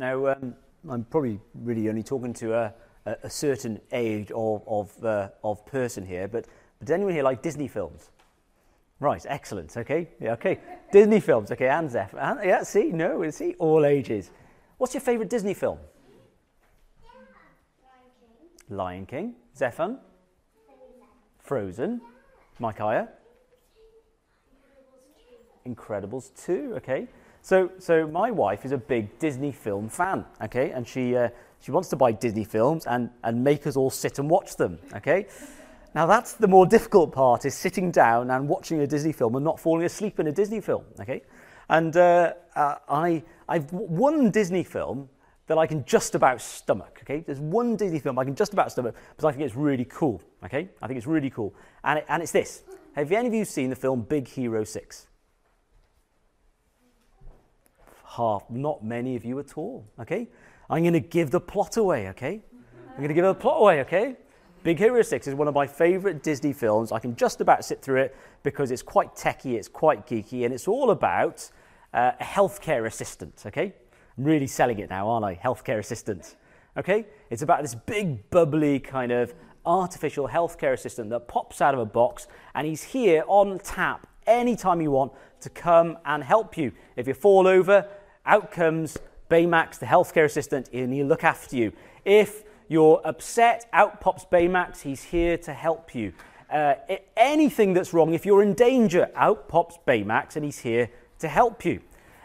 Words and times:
Now, 0.00 0.28
um, 0.28 0.54
I'm 0.88 1.04
probably 1.04 1.38
really 1.52 1.90
only 1.90 2.02
talking 2.02 2.32
to 2.32 2.54
a, 2.54 2.72
a, 3.04 3.16
a 3.24 3.30
certain 3.30 3.78
age 3.92 4.30
of, 4.30 4.62
of, 4.66 5.04
uh, 5.04 5.28
of 5.44 5.66
person 5.66 6.06
here, 6.06 6.26
but, 6.26 6.46
does 6.82 6.90
anyone 6.90 7.12
here 7.12 7.22
like 7.22 7.42
Disney 7.42 7.68
films? 7.68 8.08
Right, 8.98 9.22
excellent. 9.28 9.76
Okay, 9.76 10.08
yeah, 10.18 10.32
okay. 10.32 10.58
Disney 10.90 11.20
films. 11.20 11.50
Okay, 11.52 11.68
and 11.68 11.90
Zeph. 11.90 12.14
And, 12.18 12.40
yeah, 12.42 12.62
see, 12.62 12.84
no, 12.84 13.28
see, 13.28 13.54
all 13.58 13.84
ages. 13.84 14.30
What's 14.78 14.94
your 14.94 15.02
favourite 15.02 15.28
Disney 15.28 15.52
film? 15.52 15.78
Lion 18.70 19.04
King. 19.04 19.34
Zephan? 19.54 19.98
Frozen. 21.40 22.00
Micaiah? 22.58 23.10
Incredibles 25.66 26.30
2. 26.46 26.72
Okay. 26.78 27.06
So, 27.42 27.70
so 27.78 28.06
my 28.06 28.30
wife 28.30 28.64
is 28.64 28.72
a 28.72 28.78
big 28.78 29.18
Disney 29.18 29.52
film 29.52 29.88
fan. 29.88 30.24
Okay, 30.42 30.70
and 30.72 30.86
she 30.86 31.16
uh, 31.16 31.28
she 31.60 31.70
wants 31.70 31.88
to 31.90 31.96
buy 31.96 32.12
Disney 32.12 32.44
films 32.44 32.86
and 32.86 33.10
and 33.24 33.42
make 33.42 33.66
us 33.66 33.76
all 33.76 33.90
sit 33.90 34.18
and 34.18 34.28
watch 34.28 34.56
them. 34.56 34.78
Okay. 34.94 35.26
Now 35.94 36.06
that's 36.06 36.34
the 36.34 36.46
more 36.46 36.66
difficult 36.66 37.12
part 37.12 37.44
is 37.44 37.54
sitting 37.54 37.90
down 37.90 38.30
and 38.30 38.48
watching 38.48 38.80
a 38.80 38.86
Disney 38.86 39.12
film 39.12 39.34
and 39.34 39.44
not 39.44 39.58
falling 39.58 39.84
asleep 39.84 40.20
in 40.20 40.28
a 40.28 40.32
Disney 40.32 40.60
film. 40.60 40.84
Okay, 41.00 41.22
and 41.68 41.96
uh, 41.96 42.34
uh, 42.54 42.76
I 42.88 43.24
I've 43.48 43.72
one 43.72 44.30
Disney 44.30 44.62
film 44.62 45.08
that 45.48 45.58
I 45.58 45.66
can 45.66 45.84
just 45.84 46.14
about 46.14 46.40
stomach. 46.40 47.00
Okay, 47.02 47.24
there's 47.26 47.40
one 47.40 47.74
Disney 47.74 47.98
film 47.98 48.18
I 48.20 48.24
can 48.24 48.36
just 48.36 48.52
about 48.52 48.70
stomach 48.70 48.94
because 49.10 49.24
I 49.24 49.32
think 49.32 49.44
it's 49.44 49.56
really 49.56 49.84
cool. 49.86 50.22
Okay, 50.44 50.68
I 50.80 50.86
think 50.86 50.96
it's 50.96 51.08
really 51.08 51.30
cool, 51.30 51.54
and 51.82 51.98
it, 51.98 52.04
and 52.08 52.22
it's 52.22 52.32
this. 52.32 52.62
Have 52.94 53.10
any 53.10 53.26
of 53.26 53.34
you 53.34 53.44
seen 53.44 53.70
the 53.70 53.76
film 53.76 54.02
Big 54.02 54.28
Hero 54.28 54.62
Six? 54.62 55.08
Half, 58.16 58.50
not 58.50 58.84
many 58.84 59.16
of 59.16 59.24
you 59.24 59.38
at 59.38 59.56
all. 59.56 59.86
Okay, 60.00 60.28
I'm 60.68 60.82
going 60.82 60.94
to 60.94 61.00
give 61.00 61.30
the 61.30 61.40
plot 61.40 61.76
away. 61.76 62.08
Okay, 62.08 62.42
I'm 62.90 62.96
going 62.96 63.08
to 63.08 63.14
give 63.14 63.24
the 63.24 63.34
plot 63.34 63.60
away. 63.60 63.80
Okay. 63.80 64.16
Big 64.62 64.78
Hero 64.78 65.00
6 65.00 65.26
is 65.26 65.34
one 65.34 65.48
of 65.48 65.54
my 65.54 65.66
favourite 65.66 66.22
Disney 66.22 66.52
films. 66.52 66.92
I 66.92 66.98
can 66.98 67.16
just 67.16 67.40
about 67.40 67.64
sit 67.64 67.80
through 67.80 68.02
it 68.02 68.16
because 68.42 68.70
it's 68.70 68.82
quite 68.82 69.16
techy, 69.16 69.56
it's 69.56 69.68
quite 69.68 70.06
geeky, 70.06 70.44
and 70.44 70.52
it's 70.52 70.68
all 70.68 70.90
about 70.90 71.50
uh, 71.94 72.12
a 72.20 72.22
healthcare 72.22 72.86
assistant, 72.86 73.42
okay? 73.46 73.72
I'm 74.18 74.24
really 74.24 74.46
selling 74.46 74.78
it 74.78 74.90
now, 74.90 75.08
aren't 75.08 75.24
I? 75.24 75.34
Healthcare 75.34 75.78
assistant, 75.78 76.36
okay? 76.76 77.06
It's 77.30 77.40
about 77.40 77.62
this 77.62 77.74
big, 77.74 78.28
bubbly 78.28 78.80
kind 78.80 79.12
of 79.12 79.32
artificial 79.64 80.28
healthcare 80.28 80.74
assistant 80.74 81.08
that 81.08 81.26
pops 81.26 81.62
out 81.62 81.72
of 81.72 81.80
a 81.80 81.86
box, 81.86 82.28
and 82.54 82.66
he's 82.66 82.82
here 82.82 83.24
on 83.28 83.60
tap 83.60 84.08
anytime 84.26 84.82
you 84.82 84.90
want 84.90 85.12
to 85.40 85.48
come 85.48 85.96
and 86.04 86.22
help 86.22 86.58
you. 86.58 86.70
If 86.96 87.08
you 87.08 87.14
fall 87.14 87.46
over, 87.46 87.88
out 88.30 88.52
comes 88.52 88.96
Baymax, 89.28 89.80
the 89.80 89.86
healthcare 89.86 90.24
assistant, 90.24 90.70
and 90.72 90.92
he'll 90.92 91.06
look 91.06 91.24
after 91.24 91.56
you. 91.56 91.72
If 92.04 92.44
you're 92.68 93.00
upset, 93.04 93.68
out 93.72 94.00
pops 94.00 94.24
Baymax. 94.24 94.82
He's 94.82 95.02
here 95.02 95.36
to 95.38 95.52
help 95.52 95.94
you. 95.96 96.12
Uh, 96.48 96.74
anything 97.16 97.72
that's 97.74 97.92
wrong, 97.92 98.14
if 98.14 98.24
you're 98.24 98.42
in 98.42 98.54
danger, 98.54 99.10
out 99.16 99.48
pops 99.48 99.78
Baymax 99.86 100.36
and 100.36 100.44
he's 100.44 100.60
here 100.60 100.88
to 101.18 101.26
help 101.26 101.64
you. 101.64 101.80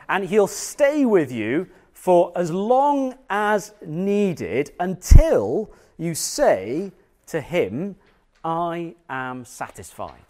And 0.08 0.26
he'll 0.26 0.48
stay 0.48 1.06
with 1.06 1.32
you 1.32 1.68
for 1.94 2.32
as 2.36 2.52
long 2.52 3.16
as 3.30 3.74
needed 3.84 4.72
until 4.80 5.72
you 5.98 6.14
say 6.14 6.92
to 7.28 7.42
him, 7.42 7.96
I 8.44 8.94
am 9.10 9.44
satisfied. 9.44 10.26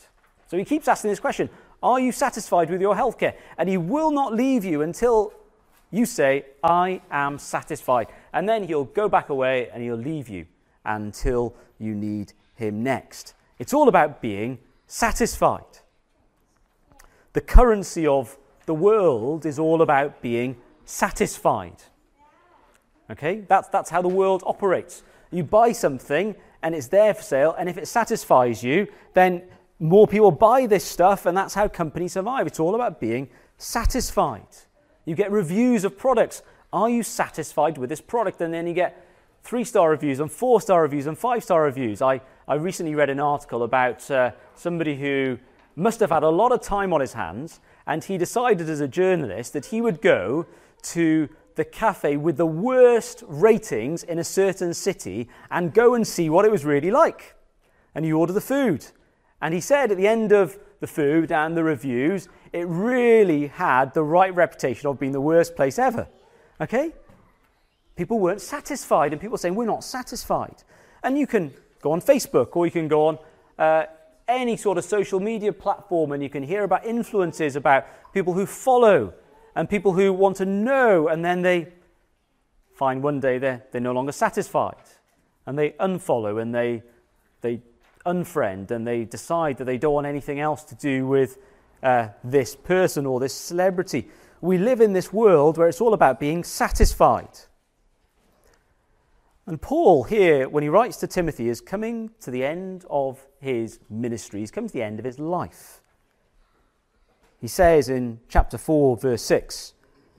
So 0.47 0.57
he 0.57 0.63
keeps 0.63 0.87
asking 0.87 1.09
this 1.09 1.19
question 1.19 1.49
Are 1.83 1.99
you 1.99 2.13
satisfied 2.13 2.69
with 2.69 2.79
your 2.79 2.95
healthcare? 2.95 3.33
And 3.57 3.67
he 3.67 3.77
will 3.77 4.11
not 4.11 4.33
leave 4.33 4.63
you 4.63 4.81
until 4.81 5.33
you 5.95 6.05
say, 6.05 6.45
I 6.63 7.01
am 7.09 7.37
satisfied. 7.39 8.07
And 8.33 8.47
then 8.49 8.63
he'll 8.63 8.85
go 8.85 9.07
back 9.07 9.29
away 9.29 9.69
and 9.69 9.81
he'll 9.81 9.95
leave 9.95 10.27
you 10.27 10.45
until 10.83 11.55
you 11.79 11.95
need 11.95 12.33
him 12.55 12.83
next. 12.83 13.33
It's 13.59 13.73
all 13.73 13.87
about 13.87 14.21
being 14.21 14.59
satisfied. 14.87 15.79
The 17.33 17.41
currency 17.41 18.05
of 18.05 18.37
the 18.65 18.73
world 18.73 19.45
is 19.45 19.57
all 19.57 19.81
about 19.81 20.21
being 20.21 20.57
satisfied. 20.85 21.77
Okay? 23.09 23.41
That's, 23.47 23.67
that's 23.69 23.89
how 23.89 24.01
the 24.01 24.07
world 24.07 24.43
operates. 24.45 25.03
You 25.31 25.43
buy 25.43 25.71
something 25.71 26.35
and 26.61 26.73
it's 26.73 26.87
there 26.87 27.13
for 27.13 27.21
sale, 27.21 27.55
and 27.59 27.69
if 27.69 27.77
it 27.77 27.87
satisfies 27.87 28.63
you, 28.63 28.87
then 29.13 29.43
more 29.79 30.07
people 30.07 30.31
buy 30.31 30.65
this 30.65 30.83
stuff, 30.83 31.27
and 31.27 31.37
that's 31.37 31.53
how 31.53 31.67
companies 31.67 32.13
survive. 32.13 32.47
It's 32.47 32.59
all 32.59 32.73
about 32.73 32.99
being 32.99 33.29
satisfied. 33.57 34.47
You 35.05 35.15
get 35.15 35.31
reviews 35.31 35.83
of 35.83 35.97
products. 35.97 36.43
Are 36.73 36.89
you 36.89 37.03
satisfied 37.03 37.77
with 37.77 37.89
this 37.89 38.01
product? 38.01 38.41
And 38.41 38.53
then 38.53 38.67
you 38.67 38.73
get 38.73 39.05
three 39.43 39.63
star 39.63 39.91
reviews 39.91 40.19
and 40.19 40.31
four 40.31 40.59
star 40.59 40.81
reviews 40.81 41.05
and 41.05 41.17
five 41.17 41.43
star 41.43 41.63
reviews. 41.63 42.01
I, 42.01 42.21
I 42.47 42.55
recently 42.55 42.95
read 42.95 43.09
an 43.09 43.19
article 43.19 43.63
about 43.63 44.09
uh, 44.09 44.31
somebody 44.55 44.95
who 44.95 45.37
must 45.75 45.99
have 45.99 46.09
had 46.09 46.23
a 46.23 46.29
lot 46.29 46.51
of 46.51 46.61
time 46.61 46.93
on 46.93 47.01
his 47.01 47.13
hands, 47.13 47.59
and 47.85 48.03
he 48.03 48.17
decided 48.17 48.69
as 48.69 48.79
a 48.79 48.87
journalist 48.87 49.53
that 49.53 49.67
he 49.67 49.81
would 49.81 50.01
go 50.01 50.45
to 50.81 51.29
the 51.55 51.65
cafe 51.65 52.17
with 52.17 52.37
the 52.37 52.45
worst 52.45 53.23
ratings 53.27 54.03
in 54.03 54.19
a 54.19 54.23
certain 54.23 54.73
city 54.73 55.29
and 55.51 55.73
go 55.73 55.93
and 55.93 56.05
see 56.07 56.29
what 56.29 56.45
it 56.45 56.51
was 56.51 56.65
really 56.65 56.91
like. 56.91 57.35
And 57.93 58.03
he 58.03 58.11
ordered 58.11 58.33
the 58.33 58.41
food. 58.41 58.85
And 59.41 59.53
he 59.53 59.61
said 59.61 59.91
at 59.91 59.97
the 59.97 60.07
end 60.07 60.31
of 60.31 60.57
the 60.79 60.87
food 60.87 61.31
and 61.31 61.55
the 61.55 61.63
reviews, 61.63 62.27
it 62.53 62.67
really 62.67 63.47
had 63.47 63.93
the 63.93 64.03
right 64.03 64.33
reputation 64.33 64.87
of 64.87 64.99
being 64.99 65.11
the 65.11 65.21
worst 65.21 65.55
place 65.55 65.79
ever. 65.79 66.07
Okay? 66.59 66.93
People 67.95 68.19
weren't 68.19 68.41
satisfied, 68.41 69.13
and 69.13 69.21
people 69.21 69.37
saying, 69.37 69.55
We're 69.55 69.65
not 69.65 69.83
satisfied. 69.83 70.63
And 71.03 71.17
you 71.17 71.27
can 71.27 71.53
go 71.81 71.91
on 71.91 72.01
Facebook 72.01 72.55
or 72.55 72.65
you 72.65 72.71
can 72.71 72.87
go 72.87 73.07
on 73.07 73.19
uh, 73.59 73.85
any 74.27 74.57
sort 74.57 74.77
of 74.77 74.83
social 74.83 75.19
media 75.19 75.53
platform 75.53 76.11
and 76.11 76.23
you 76.23 76.29
can 76.29 76.41
hear 76.41 76.63
about 76.63 76.85
influences 76.85 77.55
about 77.55 77.85
people 78.11 78.33
who 78.33 78.45
follow 78.45 79.13
and 79.55 79.69
people 79.69 79.93
who 79.93 80.11
want 80.11 80.37
to 80.37 80.45
know, 80.45 81.07
and 81.07 81.23
then 81.23 81.41
they 81.41 81.67
find 82.73 83.01
one 83.01 83.19
day 83.19 83.37
they're, 83.37 83.63
they're 83.71 83.79
no 83.79 83.93
longer 83.93 84.11
satisfied 84.11 84.75
and 85.45 85.57
they 85.57 85.71
unfollow 85.71 86.41
and 86.41 86.53
they, 86.53 86.83
they 87.41 87.61
unfriend 88.05 88.71
and 88.71 88.87
they 88.87 89.03
decide 89.03 89.57
that 89.57 89.65
they 89.65 89.77
don't 89.77 89.93
want 89.93 90.07
anything 90.07 90.39
else 90.39 90.63
to 90.65 90.75
do 90.75 91.07
with 91.07 91.37
uh, 91.83 92.09
this 92.23 92.55
person 92.55 93.05
or 93.05 93.19
this 93.19 93.33
celebrity. 93.33 94.07
We 94.41 94.57
live 94.57 94.81
in 94.81 94.93
this 94.93 95.11
world 95.11 95.57
where 95.57 95.67
it's 95.67 95.81
all 95.81 95.93
about 95.93 96.19
being 96.19 96.43
satisfied. 96.43 97.39
And 99.47 99.61
Paul, 99.61 100.03
here, 100.03 100.49
when 100.49 100.63
he 100.63 100.69
writes 100.69 100.97
to 100.97 101.07
Timothy, 101.07 101.49
is 101.49 101.61
coming 101.61 102.09
to 102.21 102.31
the 102.31 102.43
end 102.43 102.83
of 102.89 103.25
his 103.39 103.79
ministry. 103.89 104.39
He's 104.39 104.51
coming 104.51 104.69
to 104.69 104.73
the 104.73 104.81
end 104.81 104.97
of 104.97 105.05
his 105.05 105.19
life. 105.19 105.81
He 107.39 107.47
says 107.47 107.89
in 107.89 108.19
chapter 108.27 108.57
4, 108.57 108.97
verse 108.97 109.21
6, 109.21 109.73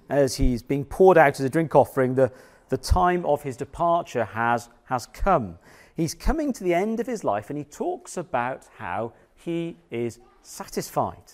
as 0.09 0.37
he's 0.37 0.63
being 0.63 0.85
poured 0.85 1.19
out 1.19 1.41
as 1.41 1.41
a 1.41 1.51
drink 1.51 1.75
offering, 1.75 2.15
the, 2.15 2.31
the 2.69 2.77
time 2.77 3.27
of 3.27 3.43
his 3.43 3.57
departure 3.57 4.25
has, 4.25 4.69
has 4.85 5.07
come. 5.07 5.59
He's 5.97 6.15
coming 6.15 6.53
to 6.53 6.63
the 6.63 6.75
end 6.75 7.01
of 7.01 7.07
his 7.07 7.25
life 7.25 7.49
and 7.49 7.59
he 7.59 7.65
talks 7.65 8.19
about 8.19 8.67
how 8.77 9.15
he 9.35 9.77
is 9.91 10.21
satisfied. 10.43 11.33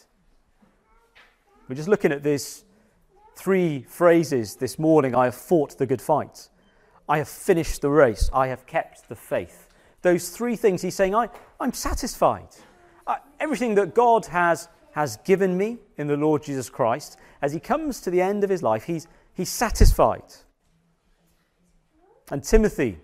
We're 1.69 1.75
just 1.75 1.89
looking 1.89 2.13
at 2.13 2.23
these 2.23 2.65
three 3.35 3.85
phrases 3.89 4.57
this 4.57 4.79
morning 4.79 5.15
I 5.15 5.25
have 5.25 5.35
fought 5.35 5.79
the 5.79 5.87
good 5.87 6.01
fight, 6.01 6.49
I 7.09 7.19
have 7.19 7.29
finished 7.29 7.81
the 7.81 7.91
race, 7.91 8.31
I 8.33 8.47
have 8.49 8.67
kept 8.67 9.09
the 9.09 9.17
faith. 9.17 9.69
Those 10.03 10.29
three 10.29 10.57
things 10.57 10.83
he's 10.83 10.95
saying, 10.95 11.15
I, 11.15 11.29
I'm 11.61 11.73
satisfied. 11.73 12.49
Everything 13.41 13.75
that 13.75 13.95
God 13.95 14.27
has, 14.27 14.69
has 14.93 15.17
given 15.19 15.57
me 15.57 15.79
in 15.97 16.07
the 16.07 16.17
Lord 16.17 16.45
Jesus 16.45 16.71
Christ, 16.71 17.17
as 17.41 17.53
he 17.53 17.59
comes 17.59 18.01
to 18.03 18.11
the 18.11 18.21
end 18.21 18.45
of 18.45 18.51
his 18.51 18.63
life, 18.63 18.85
he's, 18.85 19.09
he's 19.35 19.49
satisfied. 19.49 20.23
And 22.31 22.45
Timothy, 22.45 22.99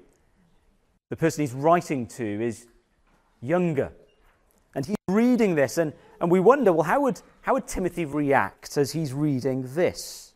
the 1.09 1.17
person 1.17 1.43
he's 1.43 1.55
writing 1.55 2.07
to, 2.07 2.25
is 2.25 2.67
younger. 3.41 3.93
And 4.75 4.85
he's 4.85 4.97
reading 5.09 5.55
this, 5.55 5.79
and, 5.79 5.93
and 6.21 6.31
we 6.31 6.41
wonder 6.41 6.73
well, 6.73 6.85
how 6.85 7.01
would, 7.03 7.21
how 7.43 7.55
would 7.55 7.67
Timothy 7.67 8.05
react 8.05 8.77
as 8.77 8.93
he's 8.93 9.13
reading 9.13 9.65
this? 9.75 10.35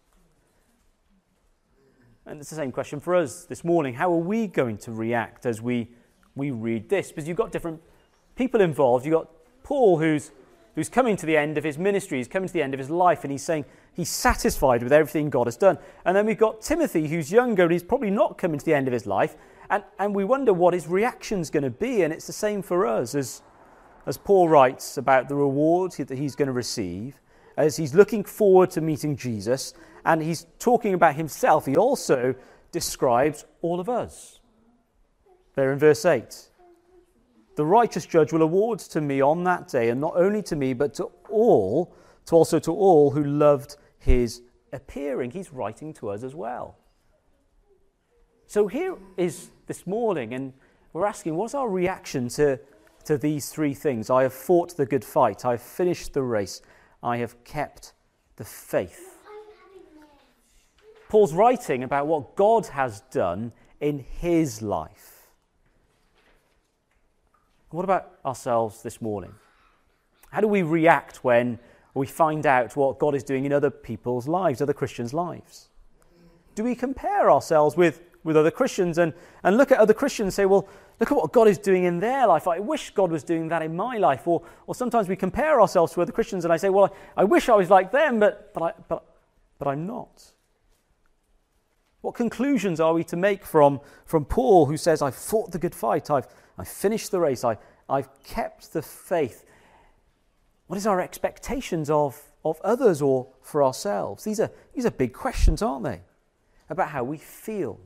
And 2.24 2.40
it's 2.40 2.50
the 2.50 2.56
same 2.56 2.72
question 2.72 3.00
for 3.00 3.14
us 3.16 3.44
this 3.44 3.64
morning. 3.64 3.94
How 3.94 4.12
are 4.12 4.18
we 4.18 4.46
going 4.46 4.78
to 4.78 4.92
react 4.92 5.44
as 5.44 5.60
we, 5.60 5.90
we 6.34 6.50
read 6.50 6.88
this? 6.88 7.10
Because 7.10 7.26
you've 7.26 7.36
got 7.36 7.50
different 7.50 7.82
people 8.36 8.60
involved. 8.60 9.04
You've 9.04 9.14
got 9.14 9.28
Paul, 9.64 9.98
who's, 9.98 10.30
who's 10.74 10.88
coming 10.88 11.16
to 11.16 11.26
the 11.26 11.36
end 11.36 11.58
of 11.58 11.64
his 11.64 11.78
ministry, 11.78 12.18
he's 12.18 12.28
coming 12.28 12.46
to 12.46 12.52
the 12.52 12.62
end 12.62 12.74
of 12.74 12.78
his 12.78 12.90
life, 12.90 13.24
and 13.24 13.32
he's 13.32 13.42
saying 13.42 13.64
he's 13.92 14.08
satisfied 14.08 14.82
with 14.82 14.92
everything 14.92 15.30
God 15.30 15.48
has 15.48 15.56
done. 15.56 15.78
And 16.04 16.16
then 16.16 16.24
we've 16.24 16.38
got 16.38 16.62
Timothy, 16.62 17.08
who's 17.08 17.32
younger, 17.32 17.64
and 17.64 17.72
he's 17.72 17.82
probably 17.82 18.10
not 18.10 18.38
coming 18.38 18.58
to 18.58 18.64
the 18.64 18.74
end 18.74 18.86
of 18.86 18.92
his 18.92 19.04
life. 19.04 19.36
And, 19.72 19.82
and 19.98 20.14
we 20.14 20.24
wonder 20.24 20.52
what 20.52 20.72
his 20.74 20.86
reaction's 20.86 21.50
going 21.50 21.64
to 21.64 21.70
be. 21.70 22.02
And 22.02 22.12
it's 22.12 22.28
the 22.28 22.32
same 22.32 22.62
for 22.62 22.86
us 22.86 23.16
as 23.16 23.42
as 24.06 24.16
Paul 24.16 24.48
writes 24.48 24.96
about 24.96 25.28
the 25.28 25.34
reward 25.34 25.92
that 25.92 26.18
he's 26.18 26.34
going 26.34 26.46
to 26.46 26.52
receive, 26.52 27.20
as 27.56 27.76
he's 27.76 27.94
looking 27.94 28.24
forward 28.24 28.70
to 28.72 28.80
meeting 28.80 29.16
Jesus, 29.16 29.74
and 30.04 30.22
he's 30.22 30.46
talking 30.58 30.94
about 30.94 31.14
himself, 31.14 31.66
he 31.66 31.76
also 31.76 32.34
describes 32.72 33.44
all 33.60 33.78
of 33.78 33.88
us. 33.88 34.40
There 35.54 35.72
in 35.72 35.78
verse 35.78 36.04
8. 36.04 36.48
The 37.54 37.64
righteous 37.64 38.06
judge 38.06 38.32
will 38.32 38.42
award 38.42 38.78
to 38.80 39.00
me 39.00 39.20
on 39.20 39.44
that 39.44 39.68
day, 39.68 39.90
and 39.90 40.00
not 40.00 40.14
only 40.16 40.42
to 40.44 40.56
me, 40.56 40.72
but 40.72 40.94
to 40.94 41.10
all, 41.28 41.94
to 42.26 42.34
also 42.34 42.58
to 42.60 42.72
all 42.72 43.10
who 43.10 43.22
loved 43.22 43.76
his 43.98 44.40
appearing. 44.72 45.30
He's 45.30 45.52
writing 45.52 45.92
to 45.94 46.08
us 46.08 46.22
as 46.24 46.34
well. 46.34 46.78
So 48.46 48.66
here 48.66 48.96
is 49.16 49.50
this 49.72 49.86
morning, 49.86 50.34
and 50.34 50.52
we're 50.92 51.06
asking, 51.06 51.34
what's 51.34 51.54
our 51.54 51.66
reaction 51.66 52.28
to, 52.28 52.60
to 53.06 53.16
these 53.16 53.48
three 53.48 53.72
things? 53.72 54.10
I 54.10 54.24
have 54.24 54.34
fought 54.34 54.76
the 54.76 54.84
good 54.84 55.02
fight, 55.02 55.46
I 55.46 55.52
have 55.52 55.62
finished 55.62 56.12
the 56.12 56.22
race, 56.22 56.60
I 57.02 57.16
have 57.16 57.42
kept 57.44 57.94
the 58.36 58.44
faith. 58.44 59.16
Paul's 61.08 61.32
writing 61.32 61.84
about 61.84 62.06
what 62.06 62.36
God 62.36 62.66
has 62.66 63.00
done 63.10 63.52
in 63.80 64.00
his 64.20 64.60
life. 64.60 65.30
What 67.70 67.84
about 67.84 68.18
ourselves 68.26 68.82
this 68.82 69.00
morning? 69.00 69.32
How 70.32 70.42
do 70.42 70.48
we 70.48 70.60
react 70.60 71.24
when 71.24 71.58
we 71.94 72.06
find 72.06 72.44
out 72.44 72.76
what 72.76 72.98
God 72.98 73.14
is 73.14 73.24
doing 73.24 73.46
in 73.46 73.54
other 73.54 73.70
people's 73.70 74.28
lives, 74.28 74.60
other 74.60 74.74
Christians' 74.74 75.14
lives? 75.14 75.70
Do 76.54 76.62
we 76.62 76.74
compare 76.74 77.30
ourselves 77.30 77.74
with, 77.74 78.02
with 78.24 78.36
other 78.36 78.50
Christians 78.50 78.98
and, 78.98 79.12
and 79.42 79.56
look 79.56 79.72
at 79.72 79.78
other 79.78 79.94
Christians 79.94 80.26
and 80.26 80.34
say, 80.34 80.46
well, 80.46 80.68
look 81.00 81.10
at 81.10 81.16
what 81.16 81.32
God 81.32 81.48
is 81.48 81.58
doing 81.58 81.84
in 81.84 81.98
their 81.98 82.26
life. 82.26 82.46
I 82.46 82.60
wish 82.60 82.90
God 82.90 83.10
was 83.10 83.24
doing 83.24 83.48
that 83.48 83.62
in 83.62 83.74
my 83.74 83.98
life. 83.98 84.26
Or, 84.26 84.42
or 84.66 84.74
sometimes 84.74 85.08
we 85.08 85.16
compare 85.16 85.60
ourselves 85.60 85.92
to 85.94 86.02
other 86.02 86.12
Christians 86.12 86.44
and 86.44 86.52
I 86.52 86.56
say, 86.56 86.68
well, 86.68 86.94
I, 87.16 87.22
I 87.22 87.24
wish 87.24 87.48
I 87.48 87.56
was 87.56 87.70
like 87.70 87.90
them, 87.90 88.20
but, 88.20 88.54
but, 88.54 88.62
I, 88.62 88.72
but, 88.88 89.04
but 89.58 89.68
I'm 89.68 89.86
not. 89.86 90.32
What 92.00 92.14
conclusions 92.14 92.80
are 92.80 92.94
we 92.94 93.04
to 93.04 93.16
make 93.16 93.44
from, 93.44 93.80
from 94.04 94.24
Paul, 94.24 94.66
who 94.66 94.76
says, 94.76 95.02
I've 95.02 95.14
fought 95.14 95.52
the 95.52 95.58
good 95.58 95.74
fight, 95.74 96.10
I've, 96.10 96.26
I've 96.58 96.68
finished 96.68 97.10
the 97.12 97.20
race, 97.20 97.44
I, 97.44 97.56
I've 97.88 98.08
kept 98.24 98.72
the 98.72 98.82
faith? 98.82 99.44
What 100.66 100.76
is 100.76 100.86
our 100.86 101.00
expectations 101.00 101.90
of, 101.90 102.20
of 102.44 102.60
others 102.62 103.02
or 103.02 103.28
for 103.40 103.62
ourselves? 103.62 104.24
These 104.24 104.40
are, 104.40 104.50
these 104.74 104.84
are 104.84 104.90
big 104.90 105.12
questions, 105.12 105.62
aren't 105.62 105.84
they? 105.84 106.00
About 106.68 106.88
how 106.88 107.04
we 107.04 107.18
feel. 107.18 107.78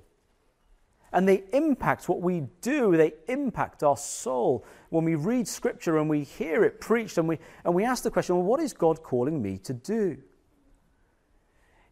And 1.12 1.28
they 1.28 1.44
impact 1.52 2.08
what 2.08 2.20
we 2.20 2.42
do, 2.60 2.96
they 2.96 3.14
impact 3.28 3.82
our 3.82 3.96
soul. 3.96 4.64
When 4.90 5.04
we 5.04 5.14
read 5.14 5.48
scripture 5.48 5.98
and 5.98 6.10
we 6.10 6.24
hear 6.24 6.64
it 6.64 6.80
preached 6.80 7.16
and 7.16 7.28
we, 7.28 7.38
and 7.64 7.74
we 7.74 7.84
ask 7.84 8.02
the 8.02 8.10
question, 8.10 8.36
well, 8.36 8.44
what 8.44 8.60
is 8.60 8.72
God 8.72 9.02
calling 9.02 9.40
me 9.40 9.58
to 9.58 9.72
do? 9.72 10.18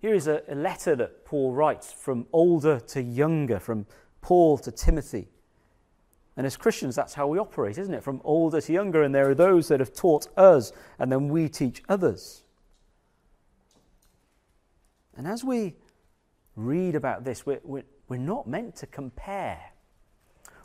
Here 0.00 0.14
is 0.14 0.26
a, 0.26 0.42
a 0.48 0.54
letter 0.54 0.94
that 0.96 1.24
Paul 1.24 1.52
writes 1.52 1.92
from 1.92 2.26
older 2.32 2.78
to 2.80 3.02
younger, 3.02 3.58
from 3.58 3.86
Paul 4.20 4.58
to 4.58 4.70
Timothy. 4.70 5.28
And 6.36 6.46
as 6.46 6.56
Christians, 6.56 6.96
that's 6.96 7.14
how 7.14 7.28
we 7.28 7.38
operate, 7.38 7.78
isn't 7.78 7.94
it? 7.94 8.02
From 8.02 8.20
older 8.24 8.60
to 8.60 8.72
younger, 8.72 9.02
and 9.02 9.14
there 9.14 9.30
are 9.30 9.34
those 9.34 9.68
that 9.68 9.80
have 9.80 9.94
taught 9.94 10.26
us, 10.36 10.72
and 10.98 11.10
then 11.10 11.28
we 11.28 11.48
teach 11.48 11.82
others. 11.88 12.42
And 15.16 15.28
as 15.28 15.44
we 15.44 15.74
read 16.56 16.96
about 16.96 17.24
this, 17.24 17.46
we're, 17.46 17.60
we're, 17.62 17.84
we're 18.08 18.16
not 18.16 18.46
meant 18.46 18.76
to 18.76 18.86
compare. 18.86 19.72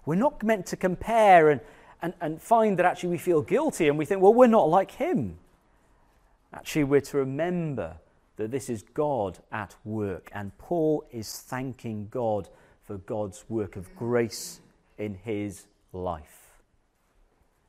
We're 0.05 0.15
not 0.15 0.43
meant 0.43 0.65
to 0.67 0.77
compare 0.77 1.49
and, 1.49 1.61
and, 2.01 2.13
and 2.21 2.41
find 2.41 2.77
that 2.79 2.85
actually 2.85 3.09
we 3.09 3.17
feel 3.17 3.41
guilty 3.41 3.87
and 3.87 3.97
we 3.97 4.05
think, 4.05 4.21
well, 4.21 4.33
we're 4.33 4.47
not 4.47 4.69
like 4.69 4.91
him. 4.91 5.37
Actually, 6.53 6.85
we're 6.85 7.01
to 7.01 7.17
remember 7.17 7.97
that 8.37 8.51
this 8.51 8.69
is 8.69 8.83
God 8.93 9.39
at 9.51 9.75
work. 9.83 10.29
And 10.33 10.57
Paul 10.57 11.05
is 11.11 11.41
thanking 11.41 12.07
God 12.09 12.49
for 12.83 12.97
God's 12.97 13.45
work 13.49 13.75
of 13.75 13.95
grace 13.95 14.61
in 14.97 15.13
his 15.13 15.67
life. 15.93 16.49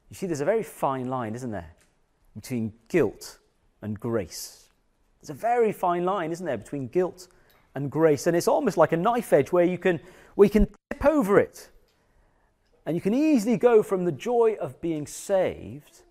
You 0.09 0.17
see, 0.17 0.27
there's 0.27 0.41
a 0.41 0.47
very 0.47 0.63
fine 0.63 1.09
line, 1.09 1.35
isn't 1.35 1.51
there, 1.51 1.75
between 2.35 2.73
guilt 2.89 3.39
and 3.83 3.99
grace. 3.99 4.69
There's 5.21 5.31
a 5.31 5.35
very 5.35 5.73
fine 5.73 6.05
line, 6.05 6.33
isn't 6.33 6.47
there, 6.47 6.57
between 6.57 6.89
guilt 6.89 7.29
and 7.75 7.91
grace. 7.91 8.27
And 8.27 8.37
it's 8.37 8.49
almost 8.49 8.77
like 8.77 8.93
a 8.93 8.97
knife 8.97 9.33
edge 9.33 9.53
where 9.53 9.65
you 9.65 9.79
can, 9.79 10.01
you 10.37 10.51
can 10.51 10.67
tip 10.91 11.05
over 11.05 11.39
it. 11.39 11.71
And 12.87 12.97
you 12.97 13.01
can 13.01 13.15
easily 13.15 13.57
go 13.57 13.83
from 13.83 14.05
the 14.05 14.13
joy 14.13 14.57
of 14.61 14.81
being 14.81 15.07
saved 15.07 16.03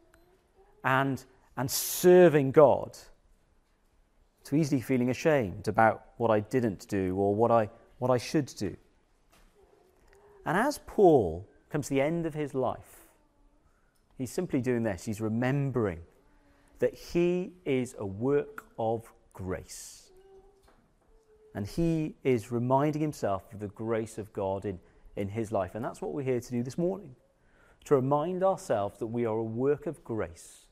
and, 0.84 1.24
and 1.58 1.70
serving 1.70 2.52
God 2.52 2.98
to 4.46 4.56
easily 4.56 4.82
feeling 4.82 5.10
ashamed 5.10 5.68
about 5.68 6.06
what 6.18 6.32
I 6.32 6.40
didn't 6.40 6.88
do 6.88 7.16
or 7.16 7.36
what 7.36 7.52
I, 7.52 7.70
what 7.98 8.10
I 8.10 8.18
should 8.18 8.48
do. 8.58 8.76
And 10.46 10.58
as 10.58 10.80
Paul 10.88 11.48
comes 11.70 11.88
to 11.88 11.94
the 11.94 12.02
end 12.02 12.26
of 12.26 12.34
his 12.34 12.54
life, 12.54 13.08
he's 14.18 14.32
simply 14.32 14.62
doing 14.62 14.84
this. 14.84 15.06
He's 15.06 15.22
remembering 15.22 16.00
that 16.80 16.94
he 16.94 17.52
is 17.66 17.96
a 18.00 18.06
work 18.06 18.66
of 18.78 19.12
grace. 19.34 20.09
And 21.56 21.66
he 21.66 22.16
is 22.24 22.52
reminding 22.52 23.02
himself 23.02 23.44
of 23.54 23.60
the 23.60 23.68
grace 23.70 24.18
of 24.18 24.32
God 24.34 24.66
in, 24.66 24.80
in 25.16 25.30
his 25.30 25.52
life. 25.52 25.76
And 25.76 25.84
that's 25.84 26.02
what 26.02 26.14
we're 26.14 26.24
here 26.24 26.40
to 26.40 26.52
do 26.52 26.64
this 26.64 26.78
morning 26.78 27.16
to 27.86 27.96
remind 27.96 28.44
ourselves 28.44 29.00
that 29.00 29.08
we 29.08 29.26
are 29.26 29.38
a 29.38 29.44
work 29.44 29.88
of 29.88 30.04
grace 30.04 30.68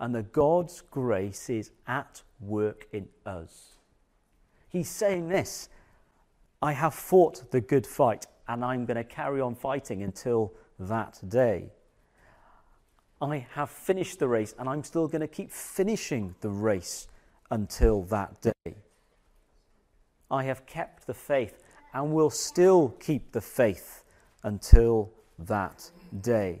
and 0.00 0.14
that 0.14 0.32
God's 0.32 0.80
grace 0.80 1.50
is 1.50 1.72
at 1.86 2.22
work 2.40 2.86
in 2.92 3.08
us. 3.26 3.76
He's 4.68 4.88
saying 4.88 5.28
this 5.28 5.68
I 6.62 6.72
have 6.72 6.94
fought 6.94 7.50
the 7.50 7.60
good 7.60 7.86
fight, 7.86 8.26
and 8.48 8.64
I'm 8.64 8.84
going 8.84 8.96
to 8.96 9.04
carry 9.04 9.40
on 9.40 9.54
fighting 9.54 10.02
until 10.02 10.52
that 10.78 11.20
day. 11.28 11.70
I 13.20 13.46
have 13.52 13.70
finished 13.70 14.20
the 14.20 14.28
race, 14.28 14.54
and 14.58 14.68
I'm 14.68 14.84
still 14.84 15.08
going 15.08 15.20
to 15.20 15.28
keep 15.28 15.50
finishing 15.50 16.34
the 16.40 16.50
race 16.50 17.08
until 17.50 18.02
that 18.04 18.40
day. 18.40 18.76
I 20.30 20.44
have 20.44 20.66
kept 20.66 21.06
the 21.06 21.14
faith 21.14 21.62
and 21.94 22.12
will 22.12 22.30
still 22.30 22.90
keep 23.00 23.32
the 23.32 23.40
faith 23.40 24.04
until 24.42 25.12
that 25.38 25.90
day. 26.20 26.60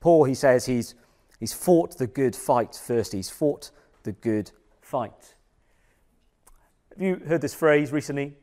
Paul, 0.00 0.24
he 0.24 0.34
says, 0.34 0.66
he's 0.66 0.94
He's 1.38 1.52
fought 1.52 1.98
the 1.98 2.06
good 2.06 2.34
fight 2.34 2.74
first. 2.74 3.12
He's 3.12 3.30
fought 3.30 3.70
the 4.04 4.12
good 4.12 4.50
fight. 4.80 5.34
Have 6.90 7.02
you 7.02 7.20
heard 7.26 7.40
this 7.40 7.54
phrase 7.54 7.92
recently? 7.92 8.34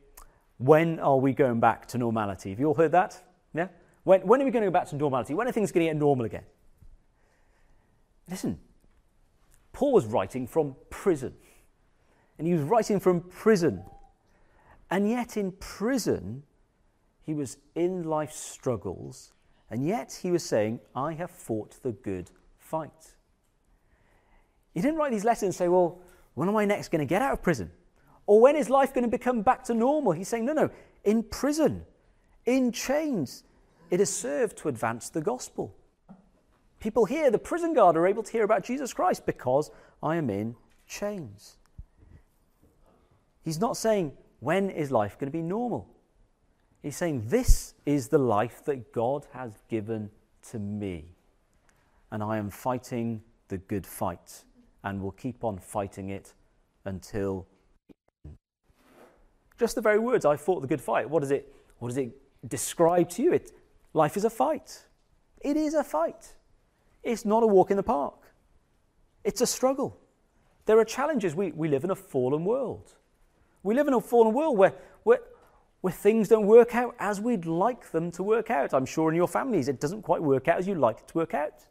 When 0.58 1.00
are 1.00 1.18
we 1.18 1.32
going 1.32 1.58
back 1.58 1.86
to 1.88 1.98
normality? 1.98 2.50
Have 2.50 2.60
you 2.60 2.66
all 2.66 2.74
heard 2.74 2.92
that? 2.92 3.20
Yeah? 3.52 3.68
When, 4.04 4.20
when 4.20 4.40
are 4.40 4.44
we 4.44 4.52
going 4.52 4.62
to 4.62 4.68
go 4.68 4.72
back 4.72 4.88
to 4.90 4.96
normality? 4.96 5.34
When 5.34 5.48
are 5.48 5.52
things 5.52 5.72
going 5.72 5.86
to 5.86 5.92
get 5.92 5.98
normal 5.98 6.26
again? 6.26 6.44
Listen, 8.30 8.58
Paul 9.72 9.92
was 9.92 10.06
writing 10.06 10.46
from 10.46 10.76
prison. 10.90 11.34
And 12.38 12.46
he 12.46 12.54
was 12.54 12.62
writing 12.62 13.00
from 13.00 13.20
prison. 13.20 13.82
And 14.90 15.08
yet, 15.08 15.36
in 15.36 15.52
prison, 15.52 16.42
he 17.22 17.34
was 17.34 17.58
in 17.74 18.04
life's 18.04 18.38
struggles. 18.38 19.32
And 19.70 19.86
yet, 19.86 20.18
he 20.22 20.30
was 20.30 20.44
saying, 20.44 20.80
I 20.94 21.14
have 21.14 21.30
fought 21.30 21.82
the 21.82 21.92
good 21.92 22.30
fight. 22.58 23.14
He 24.72 24.80
didn't 24.80 24.96
write 24.96 25.12
these 25.12 25.24
letters 25.24 25.44
and 25.44 25.54
say, 25.54 25.68
Well, 25.68 26.00
when 26.34 26.48
am 26.48 26.56
I 26.56 26.64
next 26.64 26.88
going 26.88 27.00
to 27.00 27.06
get 27.06 27.22
out 27.22 27.32
of 27.32 27.42
prison? 27.42 27.70
Or 28.26 28.40
when 28.40 28.56
is 28.56 28.68
life 28.70 28.92
going 28.92 29.04
to 29.04 29.10
become 29.10 29.42
back 29.42 29.64
to 29.64 29.74
normal? 29.74 30.12
He's 30.12 30.28
saying, 30.28 30.44
No, 30.44 30.52
no, 30.52 30.70
in 31.04 31.22
prison, 31.22 31.84
in 32.44 32.72
chains, 32.72 33.44
it 33.90 34.00
has 34.00 34.12
served 34.12 34.58
to 34.58 34.68
advance 34.68 35.10
the 35.10 35.20
gospel. 35.20 35.74
People 36.80 37.04
here, 37.04 37.30
the 37.30 37.38
prison 37.38 37.72
guard, 37.72 37.96
are 37.96 38.06
able 38.06 38.22
to 38.22 38.32
hear 38.32 38.44
about 38.44 38.64
Jesus 38.64 38.92
Christ 38.92 39.24
because 39.24 39.70
I 40.02 40.16
am 40.16 40.28
in 40.28 40.56
chains. 40.86 41.56
He's 43.44 43.60
not 43.60 43.76
saying, 43.76 44.12
When 44.40 44.70
is 44.70 44.90
life 44.90 45.18
going 45.18 45.30
to 45.30 45.36
be 45.36 45.42
normal? 45.42 45.88
He's 46.82 46.96
saying, 46.96 47.24
This 47.26 47.74
is 47.86 48.08
the 48.08 48.18
life 48.18 48.64
that 48.64 48.92
God 48.92 49.26
has 49.32 49.62
given 49.68 50.10
to 50.50 50.58
me 50.58 51.14
and 52.14 52.22
I 52.22 52.38
am 52.38 52.48
fighting 52.48 53.20
the 53.48 53.58
good 53.58 53.84
fight 53.84 54.44
and 54.84 55.02
will 55.02 55.10
keep 55.10 55.42
on 55.42 55.58
fighting 55.58 56.10
it 56.10 56.32
until 56.84 57.44
just 59.58 59.74
the 59.74 59.80
very 59.80 59.98
words 59.98 60.24
I 60.24 60.36
fought 60.36 60.60
the 60.60 60.68
good 60.68 60.80
fight. 60.80 61.10
What 61.10 61.22
does 61.22 61.32
it 61.32 61.52
what 61.80 61.88
does 61.88 61.98
it 61.98 62.16
describe 62.46 63.08
to 63.10 63.22
you? 63.22 63.32
It 63.32 63.50
life 63.94 64.16
is 64.16 64.24
a 64.24 64.30
fight. 64.30 64.82
It 65.40 65.56
is 65.56 65.74
a 65.74 65.82
fight. 65.82 66.36
It's 67.02 67.24
not 67.24 67.42
a 67.42 67.48
walk 67.48 67.72
in 67.72 67.76
the 67.76 67.82
park. 67.82 68.32
It's 69.24 69.40
a 69.40 69.46
struggle. 69.46 69.98
There 70.66 70.78
are 70.78 70.84
challenges. 70.84 71.34
We, 71.34 71.50
we 71.50 71.66
live 71.66 71.82
in 71.82 71.90
a 71.90 71.96
fallen 71.96 72.44
world. 72.44 72.94
We 73.64 73.74
live 73.74 73.88
in 73.88 73.94
a 73.94 74.00
fallen 74.00 74.34
world 74.34 74.56
where, 74.56 74.74
where, 75.02 75.20
where 75.80 75.92
things 75.92 76.28
don't 76.28 76.46
work 76.46 76.74
out 76.74 76.94
as 76.98 77.20
we'd 77.20 77.46
like 77.46 77.90
them 77.90 78.10
to 78.12 78.22
work 78.22 78.50
out. 78.50 78.72
I'm 78.72 78.86
sure 78.86 79.10
in 79.10 79.16
your 79.16 79.26
families 79.26 79.68
it 79.68 79.80
doesn't 79.80 80.02
quite 80.02 80.22
work 80.22 80.46
out 80.48 80.58
as 80.58 80.68
you'd 80.68 80.78
like 80.78 80.98
it 81.00 81.08
to 81.08 81.18
work 81.18 81.34
out. 81.34 81.64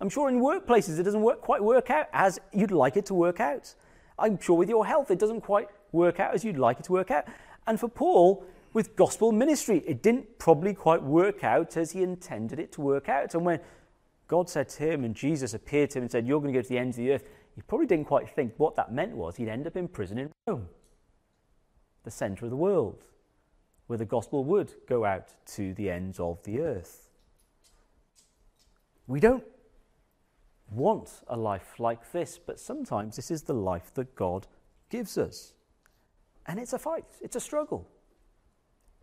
I'm 0.00 0.08
sure 0.08 0.28
in 0.28 0.40
workplaces 0.40 0.98
it 0.98 1.02
doesn't 1.02 1.20
work, 1.20 1.42
quite 1.42 1.62
work 1.62 1.90
out 1.90 2.06
as 2.14 2.40
you'd 2.52 2.70
like 2.70 2.96
it 2.96 3.06
to 3.06 3.14
work 3.14 3.40
out. 3.40 3.74
I'm 4.18 4.40
sure 4.40 4.56
with 4.56 4.70
your 4.70 4.86
health, 4.86 5.10
it 5.10 5.18
doesn't 5.18 5.42
quite 5.42 5.68
work 5.92 6.18
out 6.18 6.34
as 6.34 6.44
you'd 6.44 6.56
like 6.56 6.80
it 6.80 6.84
to 6.86 6.92
work 6.92 7.10
out. 7.10 7.26
And 7.66 7.78
for 7.78 7.88
Paul, 7.88 8.44
with 8.72 8.96
gospel 8.96 9.30
ministry, 9.30 9.84
it 9.86 10.02
didn't 10.02 10.38
probably 10.38 10.72
quite 10.72 11.02
work 11.02 11.44
out 11.44 11.76
as 11.76 11.92
he 11.92 12.02
intended 12.02 12.58
it 12.58 12.72
to 12.72 12.80
work 12.80 13.08
out. 13.10 13.34
And 13.34 13.44
when 13.44 13.60
God 14.28 14.48
said 14.48 14.68
to 14.70 14.82
him 14.82 15.04
and 15.04 15.14
Jesus 15.14 15.52
appeared 15.52 15.90
to 15.90 15.98
him 15.98 16.04
and 16.04 16.10
said, 16.10 16.26
You're 16.26 16.40
going 16.40 16.52
to 16.54 16.58
go 16.58 16.62
to 16.62 16.68
the 16.68 16.78
ends 16.78 16.96
of 16.96 17.04
the 17.04 17.12
earth, 17.12 17.24
he 17.54 17.62
probably 17.62 17.86
didn't 17.86 18.06
quite 18.06 18.28
think 18.28 18.54
what 18.56 18.74
that 18.76 18.92
meant 18.92 19.12
was 19.14 19.36
he'd 19.36 19.48
end 19.48 19.66
up 19.66 19.76
in 19.76 19.88
prison 19.88 20.18
in 20.18 20.30
Rome, 20.46 20.68
the 22.04 22.10
centre 22.10 22.44
of 22.44 22.50
the 22.50 22.56
world, 22.56 23.04
where 23.86 23.98
the 23.98 24.04
gospel 24.04 24.44
would 24.44 24.72
go 24.88 25.04
out 25.04 25.28
to 25.46 25.74
the 25.74 25.90
ends 25.90 26.20
of 26.20 26.42
the 26.44 26.60
earth. 26.60 27.10
We 29.06 29.20
don't 29.20 29.44
want 30.70 31.10
a 31.28 31.36
life 31.36 31.78
like 31.78 32.12
this, 32.12 32.38
but 32.38 32.58
sometimes 32.58 33.16
this 33.16 33.30
is 33.30 33.42
the 33.42 33.54
life 33.54 33.92
that 33.94 34.14
God 34.14 34.46
gives 34.90 35.18
us. 35.18 35.52
And 36.46 36.58
it's 36.58 36.72
a 36.72 36.78
fight, 36.78 37.04
it's 37.20 37.36
a 37.36 37.40
struggle. 37.40 37.88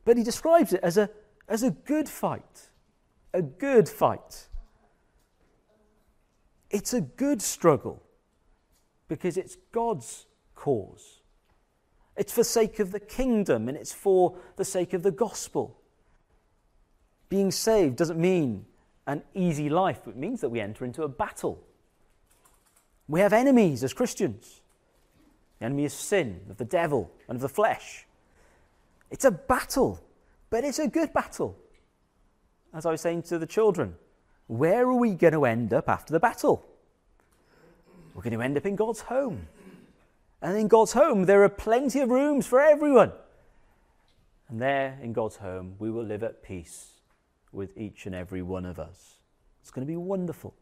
But 0.05 0.17
he 0.17 0.23
describes 0.23 0.73
it 0.73 0.79
as 0.83 0.97
a, 0.97 1.09
as 1.47 1.63
a 1.63 1.71
good 1.71 2.09
fight. 2.09 2.69
A 3.33 3.41
good 3.41 3.87
fight. 3.87 4.47
It's 6.69 6.93
a 6.93 7.01
good 7.01 7.41
struggle 7.41 8.03
because 9.07 9.37
it's 9.37 9.57
God's 9.71 10.25
cause. 10.55 11.20
It's 12.17 12.33
for 12.33 12.41
the 12.41 12.45
sake 12.45 12.79
of 12.79 12.91
the 12.91 12.99
kingdom 12.99 13.67
and 13.67 13.77
it's 13.77 13.93
for 13.93 14.35
the 14.55 14.65
sake 14.65 14.93
of 14.93 15.03
the 15.03 15.11
gospel. 15.11 15.79
Being 17.29 17.51
saved 17.51 17.95
doesn't 17.95 18.19
mean 18.19 18.65
an 19.07 19.23
easy 19.33 19.69
life, 19.69 20.01
but 20.03 20.11
it 20.11 20.17
means 20.17 20.41
that 20.41 20.49
we 20.49 20.59
enter 20.59 20.85
into 20.85 21.03
a 21.03 21.07
battle. 21.07 21.63
We 23.07 23.19
have 23.21 23.33
enemies 23.33 23.83
as 23.83 23.93
Christians. 23.93 24.61
The 25.59 25.65
enemy 25.65 25.85
is 25.85 25.93
sin, 25.93 26.41
of 26.49 26.57
the 26.57 26.65
devil, 26.65 27.11
and 27.27 27.35
of 27.35 27.41
the 27.41 27.49
flesh. 27.49 28.05
It's 29.09 29.25
a 29.25 29.31
battle, 29.31 29.99
but 30.49 30.63
it's 30.63 30.79
a 30.79 30.87
good 30.87 31.13
battle. 31.13 31.57
As 32.73 32.85
I 32.85 32.91
was 32.91 33.01
saying 33.01 33.23
to 33.23 33.37
the 33.37 33.45
children, 33.45 33.95
where 34.47 34.87
are 34.87 34.95
we 34.95 35.11
going 35.11 35.33
to 35.33 35.45
end 35.45 35.73
up 35.73 35.87
after 35.87 36.13
the 36.13 36.19
battle? 36.19 36.65
We're 38.13 38.23
going 38.23 38.33
to 38.33 38.41
end 38.41 38.57
up 38.57 38.65
in 38.65 38.75
God's 38.75 39.01
home. 39.01 39.47
And 40.41 40.57
in 40.57 40.67
God's 40.67 40.93
home, 40.93 41.25
there 41.25 41.43
are 41.43 41.49
plenty 41.49 41.99
of 41.99 42.09
rooms 42.09 42.47
for 42.47 42.59
everyone. 42.59 43.11
And 44.49 44.61
there 44.61 44.97
in 45.01 45.13
God's 45.13 45.37
home, 45.37 45.75
we 45.79 45.91
will 45.91 46.03
live 46.03 46.23
at 46.23 46.43
peace 46.43 47.01
with 47.51 47.77
each 47.77 48.05
and 48.05 48.15
every 48.15 48.41
one 48.41 48.65
of 48.65 48.79
us. 48.79 49.19
It's 49.61 49.71
going 49.71 49.85
to 49.85 49.91
be 49.91 49.97
wonderful. 49.97 50.55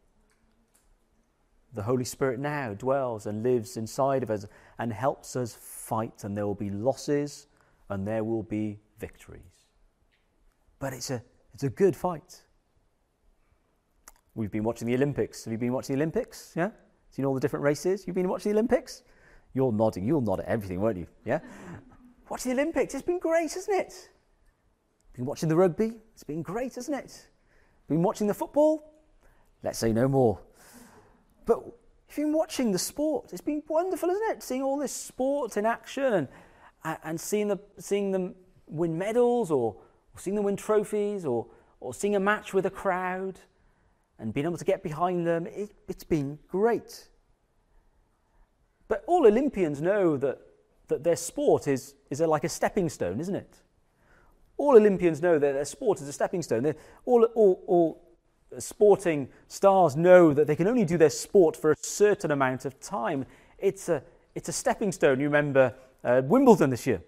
The 1.74 1.84
Holy 1.84 2.04
Spirit 2.04 2.40
now 2.40 2.74
dwells 2.74 3.26
and 3.26 3.44
lives 3.44 3.78
inside 3.78 4.24
of 4.24 4.32
us 4.32 4.46
and 4.80 4.92
helps 4.92 5.36
us 5.36 5.56
fight, 5.56 6.24
and 6.24 6.36
there 6.36 6.46
will 6.46 6.56
be 6.56 6.70
losses 6.70 7.48
and 7.90 8.08
there 8.08 8.24
will 8.24 8.44
be 8.44 8.80
victories. 9.00 9.68
But 10.80 10.94
it's 10.94 11.10
a, 11.10 11.24
it's 11.54 11.64
a 11.64 11.70
good 11.70 11.96
fight. 11.96 12.42
We've 14.36 14.52
been 14.52 14.64
watching 14.64 14.88
the 14.88 14.96
Olympics. 14.96 15.46
Have 15.46 15.52
you 15.52 15.58
been 15.58 15.74
watching 15.74 15.96
the 15.96 16.02
Olympics? 16.02 16.54
Yeah? 16.56 16.70
Seen 17.10 17.26
all 17.26 17.34
the 17.34 17.40
different 17.40 17.64
races? 17.64 18.06
You've 18.06 18.16
been 18.16 18.30
watching 18.30 18.52
the 18.52 18.58
Olympics? 18.58 19.04
You're 19.54 19.72
nodding. 19.72 20.06
You'll 20.06 20.22
nod 20.22 20.42
at 20.42 20.46
everything, 20.46 20.82
won't 20.82 20.98
you? 20.98 21.08
Yeah? 21.26 21.40
Watch 22.30 22.44
the 22.44 22.52
Olympics. 22.52 22.94
It's 22.94 23.04
been 23.04 23.20
great, 23.20 23.54
hasn't 23.54 23.76
it? 23.78 24.10
Been 25.14 25.26
watching 25.26 25.50
the 25.50 25.56
rugby. 25.56 25.94
It's 26.14 26.24
been 26.24 26.42
great, 26.42 26.76
hasn't 26.76 26.98
it? 26.98 27.28
Been 27.88 28.04
watching 28.04 28.28
the 28.28 28.34
football. 28.34 28.94
Let's 29.64 29.80
say 29.80 29.92
no 29.92 30.08
more. 30.08 30.40
But 31.46 31.60
if 32.08 32.18
you've 32.18 32.28
been 32.28 32.38
watching 32.38 32.72
the 32.72 32.80
sport, 32.80 33.32
it's 33.32 33.42
been 33.42 33.64
wonderful, 33.68 34.10
isn't 34.10 34.38
it? 34.38 34.44
Seeing 34.44 34.62
all 34.62 34.78
this 34.78 34.94
sport 34.94 35.58
in 35.58 35.66
action 35.66 36.28
and, 36.84 36.98
and 37.04 37.20
seeing, 37.20 37.48
the, 37.48 37.60
seeing 37.80 38.12
them 38.12 38.36
win 38.68 38.98
medals 38.98 39.52
or, 39.52 39.76
or 40.14 40.20
seeing 40.20 40.36
them 40.36 40.46
win 40.46 40.56
trophies 40.56 41.26
or, 41.26 41.48
or 41.80 41.94
seeing 41.94 42.16
a 42.16 42.20
match 42.20 42.54
with 42.54 42.66
a 42.68 42.70
crowd 42.70 43.40
and 44.20 44.34
being 44.34 44.46
able 44.46 44.58
to 44.58 44.66
get 44.66 44.84
behind 44.84 45.26
them. 45.26 45.48
It, 45.48 45.72
it's 45.88 46.04
been 46.04 46.38
great. 46.48 47.10
But 48.90 49.04
all 49.08 49.26
Olympians 49.26 49.82
know 49.82 50.18
that, 50.18 50.40
that 50.90 51.06
their 51.06 51.16
sport 51.16 51.68
is, 51.68 51.94
is 52.10 52.20
a, 52.20 52.28
like 52.28 52.44
a 52.44 52.50
stepping 52.50 52.90
stone, 52.90 53.22
isn't 53.22 53.36
it? 53.36 53.56
All 54.58 54.76
Olympians 54.76 55.22
know 55.22 55.40
that 55.40 55.54
their 55.54 55.64
sport 55.64 56.02
is 56.02 56.08
a 56.10 56.12
stepping 56.12 56.42
stone. 56.42 56.74
all, 57.06 57.24
all, 57.36 57.64
all 57.68 58.02
sporting 58.58 59.30
stars 59.48 59.96
know 59.96 60.34
that 60.34 60.48
they 60.48 60.56
can 60.56 60.68
only 60.68 60.84
do 60.84 60.98
their 60.98 61.12
sport 61.12 61.56
for 61.56 61.72
a 61.72 61.76
certain 61.80 62.32
amount 62.32 62.66
of 62.66 62.78
time. 62.82 63.26
It's 63.60 63.88
a, 63.88 64.04
it's 64.34 64.50
a 64.50 64.54
stepping 64.54 64.92
stone. 64.92 65.20
You 65.20 65.28
remember 65.28 65.74
uh, 66.04 66.24
Wimbledon 66.26 66.72
this 66.72 66.88
year. 66.88 67.02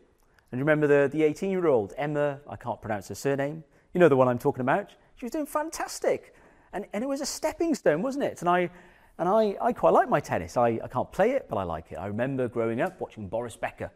And 0.51 0.59
you 0.59 0.63
remember 0.65 0.85
the, 0.85 1.09
the 1.09 1.23
18 1.23 1.49
year 1.49 1.65
old, 1.67 1.93
Emma, 1.97 2.39
I 2.47 2.57
can't 2.57 2.81
pronounce 2.81 3.07
her 3.07 3.15
surname. 3.15 3.63
You 3.93 3.99
know 3.99 4.09
the 4.09 4.15
one 4.17 4.27
I'm 4.27 4.39
talking 4.39 4.61
about. 4.61 4.91
She 5.15 5.25
was 5.25 5.31
doing 5.31 5.45
fantastic. 5.47 6.35
And, 6.73 6.85
and 6.93 7.03
it 7.03 7.07
was 7.07 7.21
a 7.21 7.25
stepping 7.25 7.73
stone, 7.73 8.01
wasn't 8.01 8.25
it? 8.25 8.41
And 8.41 8.49
I, 8.49 8.69
and 9.21 9.29
I, 9.29 9.55
I 9.61 9.71
quite 9.71 9.91
like 9.93 10.09
my 10.09 10.19
tennis. 10.19 10.57
I, 10.57 10.79
I 10.83 10.87
can't 10.87 11.11
play 11.11 11.33
it, 11.33 11.45
but 11.47 11.57
I 11.57 11.63
like 11.63 11.91
it. 11.91 11.97
I 11.97 12.07
remember 12.07 12.47
growing 12.47 12.81
up 12.81 12.99
watching 12.99 13.27
Boris 13.27 13.55
Becker. 13.55 13.91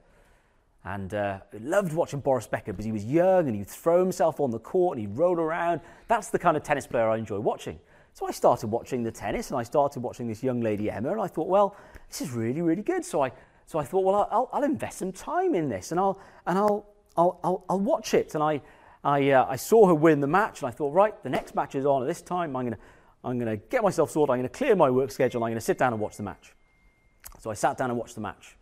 And 0.84 1.12
uh, 1.16 1.40
I 1.52 1.58
loved 1.58 1.94
watching 1.94 2.20
Boris 2.20 2.46
Becker 2.46 2.74
because 2.74 2.86
he 2.86 2.92
was 2.92 3.04
young 3.04 3.48
and 3.48 3.56
he'd 3.56 3.68
throw 3.68 4.00
himself 4.00 4.40
on 4.40 4.52
the 4.52 4.60
court 4.60 5.00
and 5.00 5.08
he'd 5.08 5.18
roll 5.18 5.40
around. 5.40 5.82
That's 6.08 6.30
the 6.30 6.38
kind 6.38 6.56
of 6.56 6.62
tennis 6.62 6.86
player 6.86 7.10
I 7.10 7.18
enjoy 7.18 7.40
watching. 7.40 7.80
So 8.14 8.28
I 8.28 8.32
started 8.32 8.68
watching 8.68 9.02
the 9.02 9.12
tennis 9.12 9.50
and 9.50 9.60
I 9.60 9.64
started 9.64 10.02
watching 10.02 10.28
this 10.28 10.44
young 10.44 10.62
lady, 10.62 10.92
Emma, 10.92 11.14
and 11.14 11.20
I 11.20 11.26
thought, 11.26 11.48
well, 11.48 11.76
this 12.08 12.22
is 12.22 12.30
really, 12.30 12.62
really 12.62 12.84
good. 12.84 13.04
So 13.04 13.24
I, 13.24 13.32
so 13.66 13.80
I 13.80 13.84
thought, 13.84 14.06
well, 14.06 14.28
I'll, 14.30 14.48
I'll 14.54 14.64
invest 14.64 15.00
some 15.00 15.12
time 15.12 15.56
in 15.56 15.70
this 15.70 15.90
and 15.90 16.00
I'll, 16.00 16.20
and 16.46 16.56
I'll, 16.56 16.86
I'll, 17.18 17.40
I'll, 17.44 17.66
I'll 17.68 17.80
watch 17.80 18.14
it. 18.14 18.36
And 18.36 18.44
I, 18.44 18.62
I, 19.04 19.32
uh, 19.32 19.48
I 19.50 19.56
saw 19.56 19.88
her 19.88 19.96
win 19.96 20.20
the 20.20 20.28
match 20.28 20.62
and 20.62 20.68
I 20.68 20.72
thought, 20.72 20.94
right, 20.94 21.24
the 21.24 21.32
next 21.32 21.56
match 21.56 21.74
is 21.74 21.84
on. 21.84 22.04
At 22.04 22.08
this 22.08 22.22
time, 22.22 22.56
I'm 22.56 22.66
going 22.66 22.76
to 22.76 22.80
I'm 23.26 23.40
going 23.40 23.50
to 23.50 23.58
get 23.58 23.82
myself 23.82 24.12
sorted. 24.12 24.32
I'm 24.32 24.40
going 24.40 24.50
to 24.50 24.56
clear 24.56 24.76
my 24.76 24.90
work 24.92 25.10
schedule. 25.10 25.44
I'm 25.44 25.50
going 25.50 25.56
to 25.56 25.62
sit 25.62 25.80
down 25.80 25.94
and 25.94 26.02
watch 26.02 26.16
the 26.16 26.24
match. 26.24 26.54
So 27.40 27.50
I 27.50 27.56
sat 27.56 27.76
down 27.78 27.90
and 27.90 27.98
watched 27.98 28.14
the 28.14 28.22
match. 28.22 28.56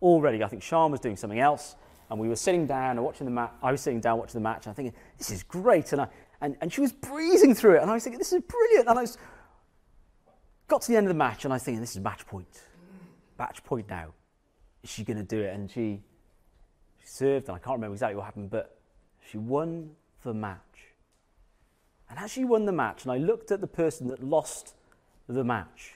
Already, 0.00 0.42
I 0.42 0.48
think 0.48 0.62
Sean 0.62 0.90
was 0.90 1.00
doing 1.00 1.16
something 1.16 1.38
else, 1.38 1.76
and 2.10 2.18
we 2.18 2.28
were 2.28 2.36
sitting 2.36 2.66
down 2.66 2.96
and 2.96 3.04
watching 3.04 3.26
the 3.26 3.30
match. 3.30 3.52
I 3.62 3.70
was 3.70 3.82
sitting 3.82 4.00
down 4.00 4.18
watching 4.18 4.40
the 4.40 4.48
match, 4.48 4.64
and 4.64 4.68
I'm 4.68 4.74
thinking, 4.74 4.94
this 5.18 5.30
is 5.30 5.42
great. 5.42 5.92
And, 5.92 6.00
I, 6.02 6.08
and, 6.40 6.56
and 6.62 6.72
she 6.72 6.80
was 6.80 6.92
breezing 6.92 7.54
through 7.54 7.76
it, 7.76 7.82
and 7.82 7.90
I 7.90 7.94
was 7.94 8.04
thinking, 8.04 8.18
this 8.18 8.32
is 8.32 8.42
brilliant. 8.42 8.88
And 8.88 8.98
I 8.98 9.02
was, 9.02 9.18
got 10.66 10.80
to 10.82 10.88
the 10.88 10.96
end 10.96 11.06
of 11.06 11.10
the 11.10 11.18
match, 11.18 11.44
and 11.44 11.52
I 11.52 11.56
was 11.56 11.62
thinking, 11.62 11.82
this 11.82 11.94
is 11.94 12.02
match 12.02 12.26
point. 12.26 12.62
Match 13.38 13.62
point 13.64 13.88
now. 13.88 14.14
Is 14.82 14.90
she 14.90 15.04
going 15.04 15.18
to 15.18 15.24
do 15.24 15.42
it? 15.42 15.54
And 15.54 15.70
she, 15.70 16.00
she 17.00 17.06
served, 17.06 17.48
and 17.48 17.56
I 17.56 17.58
can't 17.58 17.76
remember 17.76 17.94
exactly 17.94 18.16
what 18.16 18.24
happened, 18.24 18.50
but 18.50 18.78
she 19.30 19.36
won 19.36 19.90
the 20.22 20.32
match. 20.32 20.60
And 22.08 22.18
as 22.18 22.32
she 22.32 22.44
won 22.44 22.64
the 22.64 22.72
match, 22.72 23.02
and 23.02 23.12
I 23.12 23.18
looked 23.18 23.50
at 23.50 23.60
the 23.60 23.66
person 23.66 24.08
that 24.08 24.22
lost 24.22 24.74
the 25.28 25.44
match, 25.44 25.94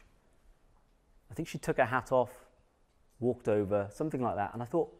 I 1.31 1.35
think 1.35 1.49
she 1.49 1.59
took 1.59 1.77
her 1.77 1.85
hat 1.85 2.11
off, 2.11 2.31
walked 3.21 3.49
over, 3.49 3.89
something 3.93 4.21
like 4.21 4.37
that. 4.37 4.53
And 4.53 4.63
I 4.63 4.67
thought, 4.67 4.93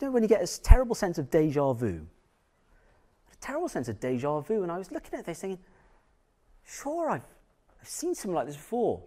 you 0.00 0.08
know, 0.08 0.12
when 0.12 0.22
you 0.22 0.28
get 0.28 0.40
this 0.40 0.58
terrible 0.58 0.96
sense 0.96 1.18
of 1.18 1.30
deja 1.30 1.72
vu, 1.72 2.06
a 3.32 3.36
terrible 3.40 3.68
sense 3.68 3.88
of 3.88 4.00
deja 4.00 4.40
vu. 4.40 4.62
And 4.62 4.72
I 4.72 4.78
was 4.78 4.90
looking 4.90 5.18
at 5.18 5.24
this 5.24 5.40
thinking, 5.40 5.62
sure, 6.64 7.10
I've, 7.10 7.26
I've 7.80 7.88
seen 7.88 8.14
something 8.14 8.34
like 8.34 8.46
this 8.46 8.56
before. 8.56 9.02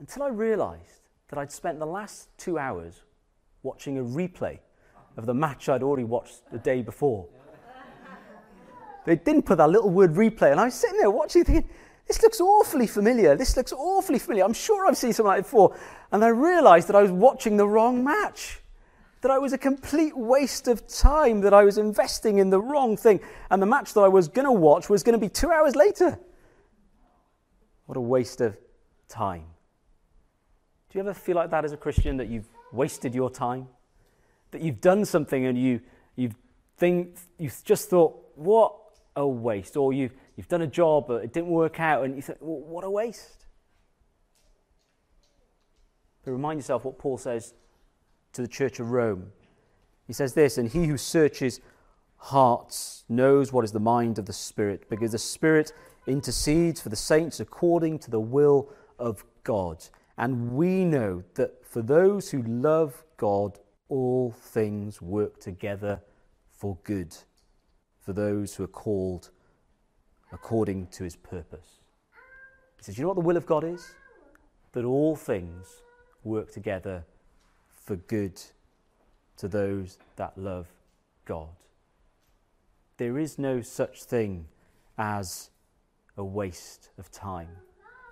Until 0.00 0.24
I 0.24 0.28
realized 0.28 1.02
that 1.28 1.38
I'd 1.38 1.52
spent 1.52 1.78
the 1.78 1.86
last 1.86 2.28
two 2.36 2.58
hours 2.58 3.02
watching 3.62 3.98
a 3.98 4.02
replay 4.02 4.58
of 5.16 5.26
the 5.26 5.34
match 5.34 5.68
I'd 5.68 5.82
already 5.82 6.04
watched 6.04 6.50
the 6.50 6.58
day 6.58 6.82
before. 6.82 7.28
They 9.04 9.16
didn't 9.16 9.42
put 9.42 9.58
that 9.58 9.70
little 9.70 9.90
word 9.90 10.14
replay. 10.14 10.52
And 10.52 10.60
I 10.60 10.66
was 10.66 10.74
sitting 10.74 10.98
there 10.98 11.10
watching, 11.10 11.44
thinking, 11.44 11.68
this 12.06 12.22
looks 12.22 12.40
awfully 12.40 12.86
familiar. 12.86 13.36
This 13.36 13.56
looks 13.56 13.72
awfully 13.72 14.18
familiar. 14.18 14.44
I'm 14.44 14.52
sure 14.52 14.86
I've 14.86 14.96
seen 14.96 15.12
something 15.12 15.28
like 15.28 15.40
it 15.40 15.42
before. 15.42 15.76
And 16.10 16.24
I 16.24 16.28
realized 16.28 16.88
that 16.88 16.96
I 16.96 17.02
was 17.02 17.10
watching 17.10 17.56
the 17.56 17.66
wrong 17.66 18.04
match. 18.04 18.60
That 19.22 19.30
I 19.30 19.38
was 19.38 19.52
a 19.52 19.58
complete 19.58 20.16
waste 20.16 20.66
of 20.66 20.86
time, 20.88 21.42
that 21.42 21.54
I 21.54 21.62
was 21.62 21.78
investing 21.78 22.38
in 22.38 22.50
the 22.50 22.60
wrong 22.60 22.96
thing. 22.96 23.20
And 23.50 23.62
the 23.62 23.66
match 23.66 23.94
that 23.94 24.00
I 24.00 24.08
was 24.08 24.28
going 24.28 24.46
to 24.46 24.52
watch 24.52 24.88
was 24.88 25.02
going 25.02 25.12
to 25.14 25.18
be 25.18 25.28
two 25.28 25.50
hours 25.50 25.76
later. 25.76 26.18
What 27.86 27.96
a 27.96 28.00
waste 28.00 28.40
of 28.40 28.56
time. 29.08 29.44
Do 30.90 30.98
you 30.98 31.00
ever 31.00 31.14
feel 31.14 31.36
like 31.36 31.50
that 31.50 31.64
as 31.64 31.72
a 31.72 31.76
Christian, 31.76 32.16
that 32.18 32.28
you've 32.28 32.48
wasted 32.72 33.14
your 33.14 33.30
time? 33.30 33.68
That 34.50 34.60
you've 34.60 34.80
done 34.80 35.04
something 35.04 35.46
and 35.46 35.56
you, 35.56 35.80
you've, 36.16 36.34
think, 36.76 37.16
you've 37.38 37.62
just 37.64 37.88
thought, 37.88 38.18
what 38.34 38.74
a 39.16 39.26
waste. 39.26 39.76
Or 39.76 39.92
you've, 39.92 40.14
you've 40.36 40.48
done 40.48 40.62
a 40.62 40.66
job, 40.66 41.06
but 41.08 41.24
it 41.24 41.32
didn't 41.32 41.50
work 41.50 41.80
out, 41.80 42.04
and 42.04 42.16
you 42.16 42.22
think, 42.22 42.38
well, 42.40 42.60
what 42.60 42.84
a 42.84 42.90
waste. 42.90 43.46
But 46.24 46.32
remind 46.32 46.58
yourself 46.58 46.84
what 46.84 46.98
Paul 46.98 47.18
says 47.18 47.54
to 48.32 48.42
the 48.42 48.48
church 48.48 48.80
of 48.80 48.90
Rome. 48.90 49.32
He 50.06 50.12
says 50.12 50.34
this, 50.34 50.58
and 50.58 50.68
he 50.68 50.86
who 50.86 50.96
searches 50.96 51.60
hearts 52.16 53.04
knows 53.08 53.52
what 53.52 53.64
is 53.64 53.72
the 53.72 53.80
mind 53.80 54.18
of 54.18 54.26
the 54.26 54.32
Spirit, 54.32 54.88
because 54.88 55.12
the 55.12 55.18
Spirit 55.18 55.72
intercedes 56.06 56.80
for 56.80 56.88
the 56.88 56.96
saints 56.96 57.40
according 57.40 57.98
to 58.00 58.10
the 58.10 58.20
will 58.20 58.70
of 58.98 59.24
God. 59.44 59.84
And 60.16 60.52
we 60.52 60.84
know 60.84 61.24
that 61.34 61.66
for 61.66 61.82
those 61.82 62.30
who 62.30 62.42
love 62.42 63.04
God, 63.16 63.58
all 63.88 64.30
things 64.30 65.02
work 65.02 65.40
together 65.40 66.00
for 66.50 66.78
good, 66.84 67.16
for 68.02 68.12
those 68.12 68.54
who 68.54 68.64
are 68.64 68.68
called 68.68 69.30
according 70.32 70.88
to 70.88 71.04
his 71.04 71.16
purpose. 71.16 71.80
He 72.78 72.84
says, 72.84 72.98
You 72.98 73.02
know 73.02 73.08
what 73.08 73.14
the 73.14 73.20
will 73.20 73.36
of 73.36 73.46
God 73.46 73.64
is? 73.64 73.94
That 74.72 74.84
all 74.84 75.14
things 75.14 75.82
work 76.24 76.52
together 76.52 77.04
for 77.70 77.96
good 77.96 78.40
to 79.36 79.48
those 79.48 79.98
that 80.16 80.36
love 80.36 80.66
God. 81.24 81.48
There 82.96 83.18
is 83.18 83.38
no 83.38 83.60
such 83.60 84.04
thing 84.04 84.46
as 84.98 85.50
a 86.16 86.24
waste 86.24 86.90
of 86.98 87.10
time. 87.10 87.48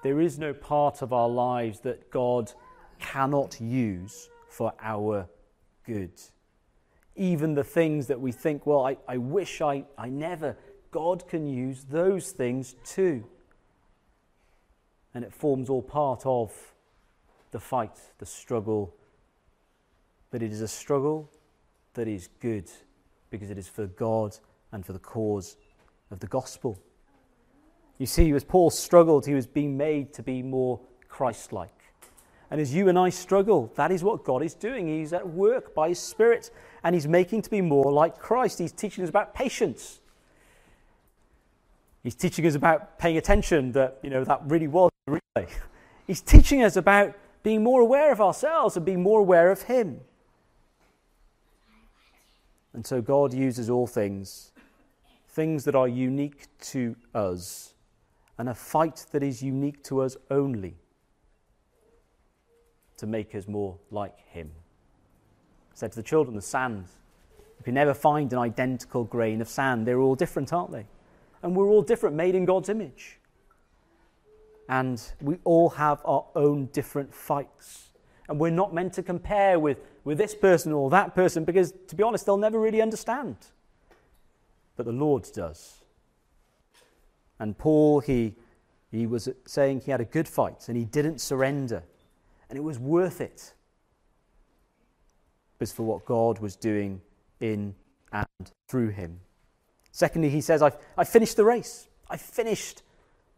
There 0.02 0.20
is 0.20 0.38
no 0.38 0.54
part 0.54 1.02
of 1.02 1.12
our 1.12 1.28
lives 1.28 1.80
that 1.80 2.11
God 2.11 2.52
cannot 2.99 3.61
use 3.61 4.28
for 4.49 4.73
our 4.80 5.28
good. 5.85 6.12
Even 7.17 7.55
the 7.55 7.64
things 7.64 8.07
that 8.07 8.21
we 8.21 8.33
think, 8.33 8.67
well, 8.67 8.87
I, 8.87 8.97
I 9.09 9.17
wish 9.17 9.61
I, 9.61 9.85
I 9.99 10.09
never, 10.09 10.57
God 10.90 11.26
can 11.29 11.47
use 11.47 11.85
those 11.85 12.33
things 12.33 12.76
too. 12.85 13.25
And 15.14 15.25
it 15.25 15.33
forms 15.33 15.69
all 15.69 15.83
part 15.83 16.25
of 16.25 16.52
the 17.50 17.61
fight, 17.61 17.99
the 18.19 18.26
struggle. 18.26 18.95
But 20.31 20.43
it 20.43 20.52
is 20.52 20.61
a 20.61 20.69
struggle 20.69 21.31
that 21.95 22.07
is 22.07 22.29
good 22.40 22.71
because 23.31 23.50
it 23.50 23.59
is 23.59 23.69
for 23.69 23.87
God 23.87 24.37
and 24.73 24.87
for 24.87 24.93
the 24.93 24.99
cause 24.99 25.57
of 26.11 26.21
the 26.21 26.26
gospel. 26.26 26.79
You 27.99 28.07
see, 28.07 28.33
as 28.33 28.45
Paul 28.45 28.71
struggled, 28.71 29.26
he 29.26 29.35
was 29.35 29.47
being 29.47 29.76
made 29.76 30.12
to 30.14 30.23
be 30.23 30.43
more 30.43 30.81
Christ 31.09 31.52
like. 31.52 31.80
And 32.50 32.61
as 32.61 32.75
you 32.75 32.88
and 32.88 32.99
I 32.99 33.11
struggle, 33.11 33.73
that 33.76 33.92
is 33.92 34.02
what 34.02 34.25
God 34.25 34.42
is 34.42 34.54
doing. 34.54 34.88
He's 34.88 35.12
at 35.12 35.28
work 35.28 35.73
by 35.73 35.90
His 35.90 36.00
Spirit 36.00 36.50
and 36.83 36.95
He's 36.95 37.07
making 37.07 37.42
to 37.42 37.50
be 37.50 37.61
more 37.61 37.92
like 37.92 38.19
Christ. 38.19 38.59
He's 38.59 38.73
teaching 38.73 39.04
us 39.04 39.11
about 39.11 39.35
patience. 39.35 40.00
He's 42.02 42.16
teaching 42.16 42.47
us 42.47 42.57
about 42.57 42.99
paying 42.99 43.16
attention 43.16 43.73
that, 43.73 43.99
you 44.02 44.11
know, 44.11 44.25
that 44.25 44.40
really 44.47 44.66
was 44.66 44.90
a 45.07 45.12
replay. 45.12 45.49
He's 46.07 46.21
teaching 46.21 46.62
us 46.62 46.76
about 46.76 47.14
being 47.45 47.62
more 47.62 47.80
aware 47.80 48.11
of 48.11 48.21
ourselves 48.21 48.76
and 48.76 48.85
being 48.85 49.02
more 49.02 49.21
aware 49.21 49.52
of 49.52 49.62
Him. 49.62 50.00
And 52.73 52.85
so 52.85 53.00
God 53.00 53.33
uses 53.33 53.71
all 53.71 53.87
things, 53.87 54.52
things 55.28 55.64
that 55.64 55.76
are 55.76 55.88
unique 55.88 56.47
to 56.61 56.97
us 57.14 57.75
and 58.38 58.49
a 58.49 58.54
fight 58.54 59.07
that 59.12 59.23
is 59.23 59.42
unique 59.42 59.85
to 59.85 60.00
us 60.00 60.16
only 60.30 60.75
to 63.00 63.07
make 63.07 63.35
us 63.35 63.49
more 63.49 63.76
like 63.90 64.19
Him. 64.28 64.50
I 65.73 65.75
said 65.75 65.92
to 65.92 65.97
the 65.97 66.02
children, 66.02 66.37
the 66.37 66.42
sand. 66.42 66.85
You 67.59 67.64
can 67.64 67.75
never 67.75 67.92
find 67.92 68.33
an 68.33 68.38
identical 68.38 69.04
grain 69.04 69.40
of 69.40 69.49
sand. 69.49 69.87
They're 69.87 70.00
all 70.00 70.14
different, 70.14 70.52
aren't 70.52 70.73
they? 70.73 70.87
And 71.42 71.57
we're 71.57 71.69
all 71.69 71.83
different, 71.83 72.16
made 72.16 72.35
in 72.35 72.45
God's 72.45 72.69
image. 72.69 73.19
And 74.69 75.02
we 75.21 75.38
all 75.45 75.71
have 75.71 76.00
our 76.04 76.25
own 76.35 76.66
different 76.66 77.12
fights. 77.12 77.88
And 78.28 78.38
we're 78.38 78.50
not 78.50 78.73
meant 78.73 78.92
to 78.95 79.02
compare 79.02 79.59
with, 79.59 79.78
with 80.04 80.16
this 80.16 80.35
person 80.35 80.73
or 80.73 80.88
that 80.90 81.14
person 81.14 81.45
because, 81.45 81.75
to 81.88 81.97
be 81.97 82.02
honest, 82.02 82.26
they'll 82.26 82.37
never 82.37 82.61
really 82.61 82.80
understand. 82.80 83.37
But 84.76 84.87
the 84.87 84.92
Lord 84.92 85.26
does. 85.35 85.83
And 87.38 87.59
Paul, 87.59 88.00
he, 88.00 88.37
he 88.90 89.07
was 89.07 89.28
saying 89.47 89.80
he 89.80 89.90
had 89.90 90.00
a 90.00 90.04
good 90.04 90.28
fight 90.28 90.69
and 90.69 90.76
he 90.76 90.85
didn't 90.85 91.21
surrender. 91.21 91.83
And 92.50 92.59
it 92.59 92.62
was 92.62 92.78
worth 92.78 93.21
it. 93.21 93.54
It 95.54 95.61
was 95.61 95.73
for 95.73 95.85
what 95.85 96.04
God 96.04 96.40
was 96.40 96.57
doing 96.57 97.00
in 97.40 97.75
and 98.12 98.26
through 98.69 98.90
him. 98.90 99.21
Secondly, 99.92 100.28
he 100.28 100.40
says, 100.40 100.61
I've, 100.62 100.76
i 100.99 101.04
finished 101.04 101.37
the 101.37 101.45
race. 101.45 101.88
I 102.09 102.16
finished 102.16 102.83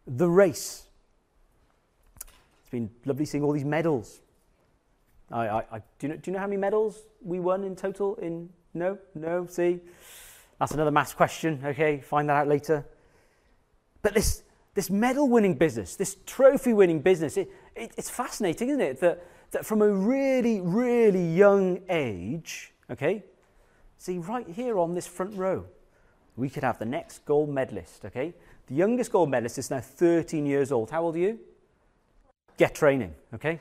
the 0.06 0.28
race. 0.28 0.87
It's 2.60 2.70
been 2.70 2.90
lovely 3.04 3.24
seeing 3.24 3.44
all 3.44 3.52
these 3.52 3.64
medals. 3.64 4.20
I, 5.30 5.48
I, 5.48 5.58
I, 5.72 5.78
do, 5.98 6.06
you 6.06 6.08
know, 6.08 6.16
do 6.16 6.30
you 6.30 6.32
know 6.34 6.40
how 6.40 6.46
many 6.46 6.58
medals 6.58 7.02
we 7.22 7.38
won 7.38 7.64
in 7.64 7.76
total? 7.76 8.16
In 8.16 8.48
No? 8.74 8.98
No? 9.14 9.46
See? 9.46 9.80
That's 10.58 10.72
another 10.72 10.90
maths 10.90 11.14
question. 11.14 11.60
Okay, 11.64 12.00
find 12.00 12.28
that 12.28 12.34
out 12.34 12.48
later. 12.48 12.87
But 14.02 14.14
this, 14.14 14.42
this 14.74 14.90
medal 14.90 15.28
winning 15.28 15.54
business, 15.54 15.96
this 15.96 16.16
trophy 16.26 16.72
winning 16.72 17.00
business, 17.00 17.37
it, 17.37 17.50
it, 17.74 17.92
it's 17.96 18.11
fascinating, 18.11 18.68
isn't 18.68 18.80
it? 18.80 19.00
That, 19.00 19.26
that 19.52 19.66
from 19.66 19.82
a 19.82 19.88
really, 19.88 20.61
really 20.61 21.35
young 21.35 21.80
age, 21.88 22.72
okay, 22.90 23.24
see 23.98 24.18
right 24.18 24.48
here 24.48 24.78
on 24.78 24.94
this 24.94 25.06
front 25.06 25.37
row, 25.37 25.66
we 26.37 26.48
could 26.48 26.64
have 26.64 26.78
the 26.78 26.85
next 26.85 27.24
gold 27.24 27.50
medalist, 27.50 28.04
okay? 28.04 28.35
The 28.66 28.74
youngest 28.74 29.12
gold 29.12 29.30
medalist 29.30 29.58
is 29.58 29.70
now 29.70 29.80
13 29.80 30.46
years 30.46 30.72
old. 30.72 30.90
How 30.90 31.02
old 31.02 31.16
are 31.16 31.18
you? 31.18 31.38
Get 32.56 32.74
training, 32.74 33.14
okay? 33.35 33.61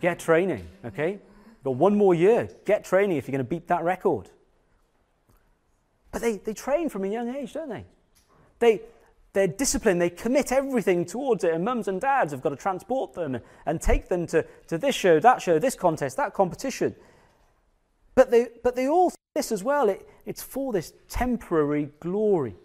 Get 0.00 0.18
training, 0.18 0.66
okay? 0.84 1.18
Got 1.64 1.76
one 1.76 1.96
more 1.96 2.14
year. 2.14 2.48
Get 2.64 2.84
training 2.84 3.16
if 3.16 3.26
you're 3.26 3.32
going 3.32 3.44
to 3.44 3.48
beat 3.48 3.68
that 3.68 3.82
record. 3.82 4.28
But 6.10 6.20
they, 6.20 6.36
they 6.36 6.54
train 6.54 6.88
from 6.88 7.04
a 7.04 7.08
young 7.08 7.34
age, 7.34 7.54
don't 7.54 7.68
they? 7.68 7.84
They, 8.58 8.82
they're 9.32 9.46
disciplined, 9.46 10.00
they 10.00 10.10
commit 10.10 10.52
everything 10.52 11.04
towards 11.04 11.42
it, 11.44 11.54
and 11.54 11.64
mums 11.64 11.88
and 11.88 12.00
dads 12.00 12.32
have 12.32 12.42
got 12.42 12.50
to 12.50 12.56
transport 12.56 13.14
them 13.14 13.38
and 13.64 13.80
take 13.80 14.08
them 14.08 14.26
to, 14.26 14.44
to 14.66 14.76
this 14.76 14.94
show, 14.94 15.18
that 15.20 15.40
show, 15.40 15.58
this 15.58 15.74
contest, 15.74 16.16
that 16.18 16.34
competition. 16.34 16.94
But 18.14 18.30
they, 18.30 18.48
but 18.62 18.76
they 18.76 18.88
all 18.88 19.10
this 19.34 19.50
as 19.50 19.64
well. 19.64 19.88
It, 19.88 20.06
it's 20.26 20.42
for 20.42 20.72
this 20.72 20.92
temporary 21.08 21.90
glory. 22.00 22.56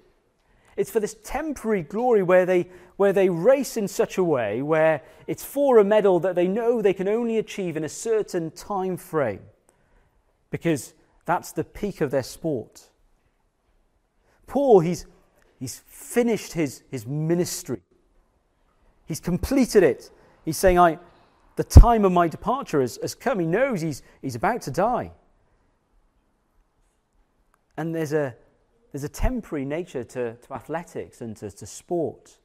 It's 0.75 0.91
for 0.91 0.99
this 0.99 1.15
temporary 1.23 1.82
glory 1.82 2.21
where 2.21 2.45
they, 2.45 2.69
where 2.97 3.13
they 3.13 3.30
race 3.30 3.77
in 3.77 3.88
such 3.88 4.17
a 4.17 4.23
way 4.23 4.62
where 4.62 5.01
it's 5.25 5.43
for 5.43 5.80
a 5.80 5.84
medal 5.84 6.19
that 6.19 6.36
they 6.36 6.47
know 6.47 6.82
they 6.82 6.93
can 6.93 7.08
only 7.08 7.38
achieve 7.38 7.77
in 7.77 7.84
a 7.84 7.89
certain 7.89 8.51
time 8.51 8.97
frame 8.97 9.41
because 10.51 10.93
that's 11.25 11.51
the 11.51 11.63
peak 11.63 12.01
of 12.01 12.12
their 12.12 12.23
sport. 12.23 12.89
Paul, 14.45 14.82
he's, 14.82 15.06
He's 15.59 15.81
finished 15.87 16.53
his, 16.53 16.83
his 16.89 17.07
ministry. 17.07 17.81
He's 19.05 19.19
completed 19.19 19.83
it. 19.83 20.11
He's 20.45 20.57
saying, 20.57 20.77
I, 20.77 20.99
the 21.55 21.63
time 21.63 22.05
of 22.05 22.11
my 22.11 22.27
departure 22.27 22.81
has, 22.81 22.99
has 23.01 23.15
come. 23.15 23.39
He 23.39 23.45
knows 23.45 23.81
he's, 23.81 24.03
he's 24.21 24.35
about 24.35 24.61
to 24.63 24.71
die. 24.71 25.11
And 27.75 27.93
there's 27.93 28.13
a, 28.13 28.35
there's 28.91 29.03
a 29.03 29.09
temporary 29.09 29.65
nature 29.65 30.03
to, 30.03 30.35
to 30.35 30.53
athletics 30.53 31.21
and 31.21 31.35
to, 31.37 31.49
to 31.49 31.65
sport. 31.65 32.37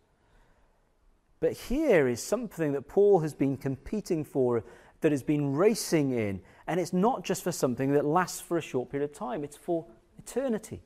But 1.40 1.53
here 1.53 2.09
is 2.09 2.22
something 2.22 2.72
that 2.72 2.88
Paul 2.88 3.20
has 3.20 3.35
been 3.35 3.57
competing 3.57 4.25
for, 4.25 4.64
that 5.01 5.12
has 5.12 5.22
been 5.22 5.55
racing 5.55 6.12
in. 6.12 6.40
And 6.66 6.79
it's 6.81 6.92
not 6.92 7.25
just 7.25 7.42
for 7.42 7.53
something 7.53 7.92
that 7.92 8.05
lasts 8.05 8.40
for 8.40 8.57
a 8.57 8.62
short 8.62 8.90
period 8.90 9.11
of 9.11 9.16
time, 9.16 9.44
it's 9.44 9.57
for 9.57 9.85
eternity 10.18 10.81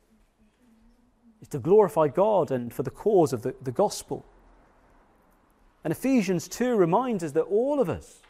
is 1.41 1.49
to 1.49 1.59
glorify 1.59 2.09
God 2.09 2.51
and 2.51 2.73
for 2.73 2.83
the 2.83 2.91
cause 2.91 3.33
of 3.33 3.43
the, 3.43 3.55
the 3.63 3.73
gospel. 3.73 4.25
And 5.85 5.93
Ephesians 5.93 6.49
2 6.49 6.77
reminds 6.77 7.23
us 7.23 7.33
that 7.33 7.43
all 7.43 7.81
of 7.81 7.89
us 7.89 8.21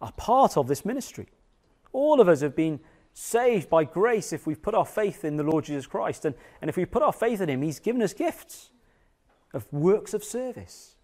are 0.00 0.12
part 0.12 0.56
of 0.56 0.66
this 0.68 0.84
ministry. 0.84 1.28
All 1.92 2.20
of 2.20 2.28
us 2.28 2.40
have 2.40 2.56
been 2.56 2.80
saved 3.14 3.68
by 3.68 3.84
grace 3.84 4.32
if 4.32 4.46
we've 4.46 4.62
put 4.62 4.74
our 4.74 4.86
faith 4.86 5.24
in 5.24 5.36
the 5.36 5.42
Lord 5.42 5.64
Jesus 5.64 5.86
Christ. 5.86 6.24
And, 6.24 6.34
and 6.60 6.68
if 6.68 6.76
we 6.76 6.84
put 6.84 7.02
our 7.02 7.12
faith 7.12 7.40
in 7.40 7.48
Him, 7.48 7.62
He's 7.62 7.80
given 7.80 8.02
us 8.02 8.12
gifts 8.12 8.70
of 9.52 9.70
works 9.72 10.14
of 10.14 10.22
service. 10.22 10.96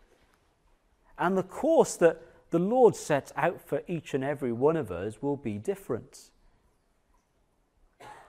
And 1.19 1.37
the 1.37 1.43
course 1.43 1.97
that 1.97 2.23
the 2.51 2.59
Lord 2.59 2.95
sets 2.95 3.33
out 3.37 3.61
for 3.61 3.83
each 3.89 4.15
and 4.15 4.23
every 4.23 4.53
one 4.53 4.77
of 4.77 4.91
us 4.91 5.21
will 5.21 5.37
be 5.37 5.59
different. 5.59 6.31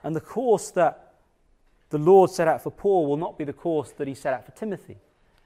And 0.02 0.16
the 0.16 0.20
course 0.20 0.70
that 0.72 1.05
the 1.90 1.98
Lord 1.98 2.30
set 2.30 2.48
out 2.48 2.62
for 2.62 2.70
Paul 2.70 3.06
will 3.06 3.16
not 3.16 3.38
be 3.38 3.44
the 3.44 3.52
course 3.52 3.92
that 3.92 4.08
he 4.08 4.14
set 4.14 4.34
out 4.34 4.44
for 4.44 4.52
Timothy, 4.52 4.98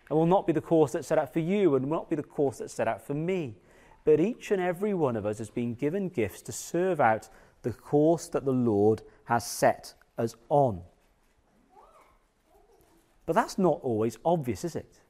and 0.08 0.18
will 0.18 0.26
not 0.26 0.46
be 0.46 0.52
the 0.52 0.60
course 0.60 0.92
that's 0.92 1.08
set 1.08 1.18
out 1.18 1.32
for 1.32 1.40
you, 1.40 1.74
and 1.74 1.86
will 1.86 1.98
not 1.98 2.10
be 2.10 2.16
the 2.16 2.22
course 2.22 2.58
that's 2.58 2.74
set 2.74 2.88
out 2.88 3.06
for 3.06 3.14
me. 3.14 3.56
But 4.04 4.20
each 4.20 4.50
and 4.50 4.60
every 4.60 4.94
one 4.94 5.16
of 5.16 5.26
us 5.26 5.38
has 5.38 5.50
been 5.50 5.74
given 5.74 6.08
gifts 6.08 6.42
to 6.42 6.52
serve 6.52 7.00
out 7.00 7.28
the 7.62 7.72
course 7.72 8.28
that 8.28 8.44
the 8.44 8.52
Lord 8.52 9.02
has 9.24 9.46
set 9.46 9.94
us 10.16 10.34
on. 10.48 10.82
But 13.26 13.34
that's 13.34 13.58
not 13.58 13.80
always 13.82 14.18
obvious, 14.24 14.64
is 14.64 14.74
it? 14.74 15.00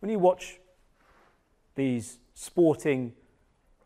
When 0.00 0.10
you 0.10 0.18
watch 0.18 0.58
these 1.74 2.18
sporting 2.34 3.12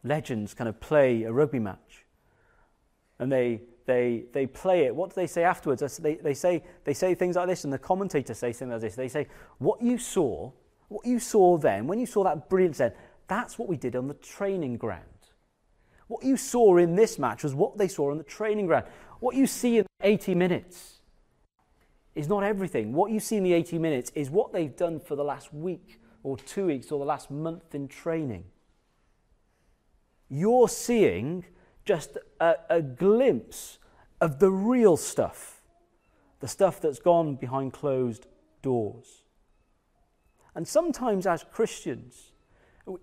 legends 0.03 0.55
kind 0.55 0.69
of 0.69 0.81
play 0.81 1.23
a 1.25 1.33
rugby 1.33 1.59
match, 1.59 2.07
and 3.19 3.31
they 3.31 3.61
they, 3.91 4.25
they 4.33 4.47
play 4.47 4.85
it. 4.85 4.95
What 4.95 5.11
do 5.11 5.15
they 5.17 5.27
say 5.27 5.43
afterwards? 5.43 5.97
They, 5.97 6.15
they, 6.15 6.35
say, 6.35 6.63
they 6.85 6.95
say 6.95 7.17
things 7.17 7.35
like 7.35 7.49
this, 7.49 7.65
and 7.65 7.73
the 7.73 7.79
commentators 7.79 8.39
say 8.39 8.53
things 8.53 8.71
like 8.71 8.81
this. 8.81 8.95
They 8.95 9.09
say, 9.09 9.27
What 9.59 9.83
you 9.83 9.99
saw, 9.99 10.53
what 10.89 11.05
you 11.05 11.19
saw 11.19 11.59
then, 11.59 11.89
when 11.89 11.99
you 11.99 12.07
saw 12.07 12.23
that 12.25 12.49
brilliant 12.49 12.77
then, 12.77 12.93
That's 13.27 13.59
what 13.59 13.69
we 13.69 13.77
did 13.77 13.97
on 13.97 14.07
the 14.07 14.15
training 14.15 14.77
ground. 14.77 15.05
What 16.07 16.25
you 16.25 16.37
saw 16.37 16.77
in 16.77 16.95
this 16.95 17.19
match 17.19 17.43
was 17.43 17.53
what 17.55 17.79
they 17.79 17.89
saw 17.89 18.13
on 18.13 18.19
the 18.19 18.25
training 18.25 18.67
ground. 18.67 18.87
What 19.19 19.35
you 19.35 19.47
see 19.47 19.79
in 19.79 19.87
80 20.01 20.35
minutes 20.37 21.01
is 22.15 22.29
not 22.29 22.45
everything. 22.45 22.93
What 22.93 23.11
you 23.11 23.19
see 23.19 23.37
in 23.37 23.43
the 23.43 23.53
80 23.53 23.79
minutes 23.79 24.13
is 24.15 24.31
what 24.31 24.53
they've 24.53 24.75
done 24.75 25.01
for 25.01 25.17
the 25.17 25.25
last 25.25 25.53
week 25.53 26.01
or 26.23 26.37
two 26.37 26.67
weeks 26.67 26.93
or 26.93 26.99
the 26.99 27.05
last 27.05 27.31
month 27.31 27.75
in 27.75 27.89
training. 27.89 28.45
You're 30.29 30.69
seeing 30.69 31.45
just 31.85 32.19
a, 32.39 32.55
a 32.69 32.83
glimpse 32.83 33.80
of 34.21 34.39
the 34.39 34.51
real 34.51 34.97
stuff, 34.97 35.63
the 36.41 36.49
stuff 36.49 36.81
that's 36.81 36.99
gone 36.99 37.37
behind 37.37 37.73
closed 37.73 38.27
doors. 38.63 39.25
And 40.55 40.67
sometimes, 40.67 41.27
as 41.27 41.45
Christians, 41.45 42.33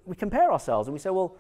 we 0.06 0.15
compare 0.15 0.51
ourselves 0.51 0.88
and 0.88 0.93
we 0.93 0.99
say, 0.99 1.10
well, 1.10 1.38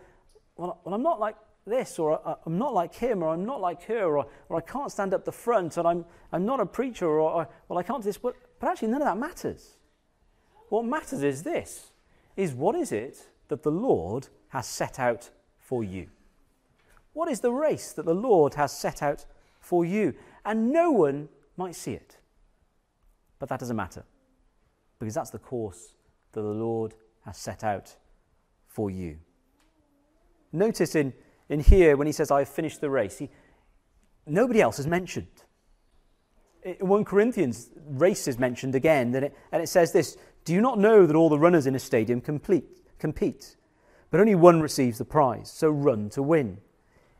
well, 0.55 0.79
I'm 0.85 1.03
not 1.03 1.19
like 1.19 1.35
this, 1.65 1.99
or 1.99 2.19
uh, 2.27 2.35
I'm 2.45 2.57
not 2.57 2.73
like 2.73 2.95
him, 2.95 3.21
or 3.21 3.29
I'm 3.29 3.45
not 3.45 3.61
like 3.61 3.83
her, 3.83 4.17
or, 4.17 4.27
or 4.49 4.57
I 4.57 4.61
can't 4.61 4.91
stand 4.91 5.13
up 5.13 5.25
the 5.25 5.31
front, 5.31 5.77
and 5.77 5.87
I'm, 5.87 6.05
I'm 6.31 6.45
not 6.45 6.59
a 6.59 6.65
preacher, 6.65 7.05
or, 7.05 7.19
or 7.19 7.49
well, 7.67 7.77
I 7.77 7.83
can't 7.83 8.01
do 8.01 8.07
this. 8.07 8.17
But, 8.17 8.35
but 8.59 8.69
actually, 8.69 8.87
none 8.87 9.01
of 9.01 9.07
that 9.07 9.17
matters. 9.17 9.75
What 10.69 10.85
matters 10.85 11.23
is 11.23 11.43
this 11.43 11.91
is 12.35 12.53
what 12.53 12.75
is 12.75 12.91
it 12.91 13.27
that 13.47 13.63
the 13.63 13.71
Lord 13.71 14.27
has 14.49 14.67
set 14.67 14.99
out 14.99 15.29
for 15.57 15.83
you? 15.83 16.07
What 17.13 17.29
is 17.29 17.39
the 17.39 17.51
race 17.51 17.93
that 17.93 18.05
the 18.05 18.13
Lord 18.13 18.53
has 18.55 18.71
set 18.71 19.01
out 19.01 19.25
for 19.67 19.83
you? 19.83 20.13
And 20.45 20.71
no 20.71 20.91
one 20.91 21.27
might 21.57 21.75
see 21.75 21.91
it. 21.91 22.17
But 23.37 23.49
that 23.49 23.59
doesn't 23.59 23.75
matter 23.75 24.03
because 24.99 25.13
that's 25.13 25.29
the 25.29 25.39
course 25.39 25.93
that 26.31 26.41
the 26.41 26.47
Lord 26.47 26.95
has 27.25 27.37
set 27.37 27.63
out 27.63 27.95
for 28.67 28.89
you. 28.89 29.17
Notice 30.51 30.95
in, 30.95 31.13
in 31.49 31.59
here 31.59 31.97
when 31.97 32.07
he 32.07 32.13
says, 32.13 32.31
I 32.31 32.39
have 32.39 32.49
finished 32.49 32.81
the 32.81 32.89
race, 32.89 33.17
he, 33.17 33.29
nobody 34.25 34.61
else 34.61 34.79
is 34.79 34.87
mentioned. 34.87 35.27
In 36.63 36.75
1 36.87 37.05
Corinthians, 37.05 37.69
race 37.85 38.27
is 38.27 38.39
mentioned 38.39 38.73
again, 38.73 39.13
and 39.13 39.25
it, 39.25 39.37
and 39.51 39.61
it 39.61 39.67
says 39.67 39.91
this 39.91 40.17
Do 40.45 40.53
you 40.53 40.61
not 40.61 40.79
know 40.79 41.05
that 41.05 41.15
all 41.15 41.29
the 41.29 41.37
runners 41.37 41.67
in 41.67 41.75
a 41.75 41.79
stadium 41.79 42.21
complete, 42.21 42.81
compete, 42.97 43.57
but 44.09 44.19
only 44.19 44.35
one 44.35 44.61
receives 44.61 44.97
the 44.97 45.05
prize? 45.05 45.51
So 45.51 45.69
run 45.69 46.09
to 46.11 46.23
win. 46.23 46.57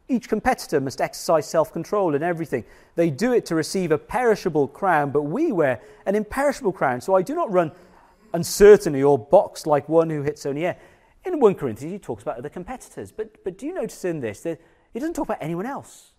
Each 0.10 0.30
competitor 0.30 0.80
must 0.80 1.02
exercise 1.02 1.48
self 1.48 1.74
control 1.74 2.16
in 2.16 2.24
everything. 2.24 2.64
They 2.96 3.10
do 3.10 3.34
it 3.34 3.46
to 3.48 3.56
receive 3.56 3.92
a 3.92 3.98
perishable 3.98 4.68
crown, 4.68 5.12
but 5.12 5.24
we 5.24 5.52
wear 5.52 5.82
an 6.06 6.16
imperishable 6.16 6.72
crown. 6.72 7.02
So 7.02 7.16
I 7.16 7.22
do 7.22 7.36
not 7.36 7.52
run 7.52 7.72
uncertainly 8.34 9.04
or 9.04 9.18
box 9.18 9.66
like 9.66 9.90
one 9.90 10.10
who 10.10 10.22
hits 10.22 10.46
only 10.46 10.66
air. 10.66 10.78
In 11.26 11.40
1 11.40 11.56
Corinthians, 11.56 11.92
he 11.92 12.00
talks 12.00 12.24
about 12.24 12.38
other 12.38 12.50
competitors. 12.50 13.12
But, 13.12 13.44
but 13.44 13.58
do 13.58 13.66
you 13.66 13.74
notice 13.74 14.06
in 14.06 14.22
this 14.22 14.42
that 14.42 14.62
he 14.94 15.00
doesn't 15.00 15.14
talk 15.14 15.26
about 15.26 15.40
anyone 15.42 15.66
else? 15.66 16.14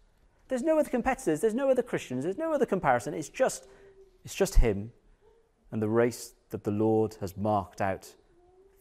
There's 0.48 0.62
no 0.62 0.78
other 0.78 0.90
competitors, 0.90 1.40
there's 1.40 1.54
no 1.54 1.70
other 1.70 1.82
Christians, 1.82 2.24
there's 2.24 2.38
no 2.38 2.52
other 2.52 2.66
comparison. 2.66 3.14
It's 3.14 3.28
just, 3.28 3.68
it's 4.24 4.34
just 4.34 4.56
him 4.56 4.92
and 5.70 5.80
the 5.80 5.88
race 5.88 6.34
that 6.50 6.64
the 6.64 6.70
Lord 6.70 7.16
has 7.20 7.36
marked 7.36 7.80
out 7.80 8.14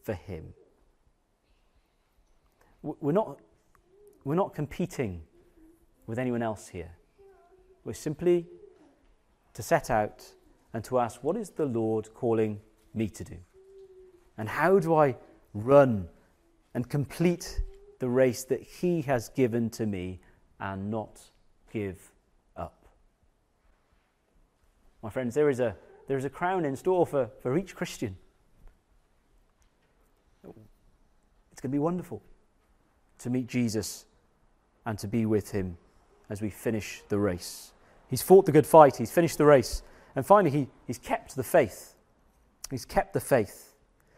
for 0.04 0.14
him. 0.14 0.54
We're 2.82 3.12
not 3.12 3.40
we're 4.28 4.36
not 4.36 4.54
competing 4.54 5.22
with 6.06 6.20
anyone 6.20 6.44
else 6.44 6.68
here. 6.68 6.92
We're 7.86 7.94
simply 7.94 8.46
to 9.54 9.64
set 9.64 9.90
out 9.90 10.22
and 10.74 10.84
to 10.84 11.00
ask, 11.00 11.24
what 11.24 11.38
is 11.38 11.52
the 11.52 11.66
Lord 11.66 12.14
calling 12.14 12.60
me 12.94 13.08
to 13.08 13.24
do? 13.24 13.38
And 14.38 14.50
how 14.50 14.80
do 14.80 14.96
I 14.96 15.16
run 15.54 16.10
and 16.74 16.90
complete 16.90 17.62
the 18.00 18.10
race 18.10 18.44
that 18.44 18.62
He 18.62 19.02
has 19.04 19.30
given 19.30 19.70
to 19.70 19.86
me 19.86 20.20
and 20.60 20.92
not 20.92 21.22
give 21.72 22.12
up? 22.58 22.86
My 25.02 25.10
friends, 25.10 25.36
there 25.36 25.50
is 25.50 25.62
a, 25.62 25.74
there 26.10 26.18
is 26.18 26.26
a 26.26 26.30
crown 26.30 26.66
in 26.66 26.76
store 26.76 27.08
for, 27.08 27.30
for 27.42 27.58
each 27.58 27.78
Christian. 27.78 28.18
It's 30.44 31.62
going 31.62 31.72
to 31.72 31.76
be 31.76 31.80
wonderful 31.80 32.22
to 33.20 33.30
meet 33.30 33.48
Jesus 33.48 34.04
and 34.88 34.98
to 34.98 35.08
be 35.08 35.26
with 35.26 35.52
him 35.52 35.78
as 36.30 36.42
we 36.42 36.50
finish 36.50 37.04
the 37.10 37.20
race. 37.20 37.74
He's 38.10 38.22
fought 38.22 38.46
the 38.46 38.54
good 38.54 38.66
fight, 38.66 38.96
he's 38.96 39.12
finished 39.12 39.38
the 39.38 39.46
race, 39.46 39.84
and 40.16 40.26
finally, 40.26 40.50
he, 40.50 40.68
he's 40.88 40.98
kept 40.98 41.36
the 41.36 41.44
faith. 41.44 41.94
He's 42.72 42.86
kept 42.86 43.14
the 43.14 43.20
faith. 43.20 43.76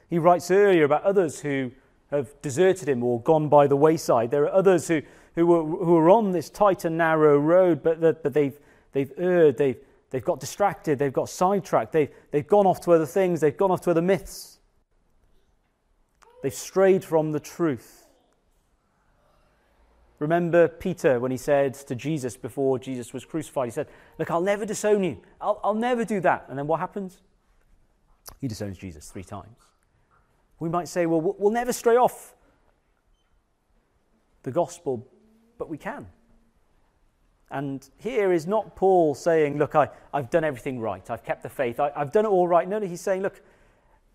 He 0.10 0.20
writes 0.20 0.50
earlier 0.52 0.86
about 0.86 1.04
others 1.04 1.42
who 1.42 1.72
have 2.12 2.40
deserted 2.44 2.88
him 2.88 3.04
or 3.04 3.20
gone 3.20 3.50
by 3.50 3.66
the 3.66 3.76
wayside. 3.76 4.30
There 4.30 4.44
are 4.44 4.54
others 4.54 4.88
who, 4.88 5.02
who, 5.34 5.48
were, 5.48 5.64
who 5.64 5.98
are 5.98 6.10
on 6.12 6.32
this 6.32 6.52
tight 6.52 6.86
and 6.86 6.98
narrow 6.98 7.38
road, 7.38 7.82
but, 7.82 8.00
but 8.00 8.34
they've, 8.34 8.58
they've 8.92 9.12
erred, 9.18 9.58
they've, 9.58 9.78
they've 10.12 10.24
got 10.24 10.40
distracted, 10.40 11.00
they've 11.00 11.12
got 11.12 11.30
sidetracked, 11.30 11.92
they've, 11.92 12.12
they've 12.30 12.48
gone 12.48 12.68
off 12.68 12.80
to 12.82 12.92
other 12.92 13.08
things, 13.08 13.42
they've 13.42 13.58
gone 13.58 13.72
off 13.72 13.82
to 13.82 13.92
other 13.92 14.04
myths. 14.04 14.60
They've 16.44 16.54
strayed 16.54 17.04
from 17.04 17.32
the 17.32 17.40
truth. 17.40 18.06
Remember 20.20 20.68
Peter 20.68 21.20
when 21.20 21.32
he 21.32 21.38
said 21.38 21.74
to 21.74 21.96
Jesus 21.96 22.36
before 22.36 22.78
Jesus 22.78 23.14
was 23.14 23.24
crucified, 23.24 23.68
he 23.68 23.72
said, 23.72 23.88
Look, 24.18 24.30
I'll 24.30 24.42
never 24.42 24.66
disown 24.66 25.04
you. 25.04 25.18
I'll, 25.40 25.60
I'll 25.64 25.74
never 25.74 26.04
do 26.04 26.20
that. 26.22 26.46
And 26.50 26.60
then 26.60 26.68
what 26.68 26.82
happens? 26.82 27.22
He 28.42 28.48
disowns 28.48 28.78
Jesus 28.78 29.10
three 29.10 29.24
times. 29.24 29.58
We 30.60 30.68
might 30.68 30.90
say, 30.90 31.06
Well, 31.06 31.22
we'll 31.22 31.54
never 31.54 31.72
stray 31.72 31.96
off 31.96 32.36
the 34.44 34.52
gospel, 34.52 35.08
but 35.58 35.70
we 35.70 35.78
can. 35.78 36.08
And 37.52 37.90
here 37.98 38.32
is 38.34 38.46
not 38.46 38.76
Paul 38.76 39.16
saying, 39.16 39.58
Look, 39.58 39.74
I, 39.74 39.88
I've 40.14 40.30
done 40.30 40.44
everything 40.44 40.82
right. 40.82 41.10
I've 41.10 41.24
kept 41.24 41.44
the 41.44 41.50
faith. 41.50 41.80
I, 41.80 41.92
have 41.96 42.12
done 42.12 42.26
it 42.26 42.30
all 42.30 42.48
right. 42.48 42.68
No, 42.68 42.78
no, 42.78 42.88
he's 42.88 43.02
saying, 43.02 43.22
Look, 43.22 43.42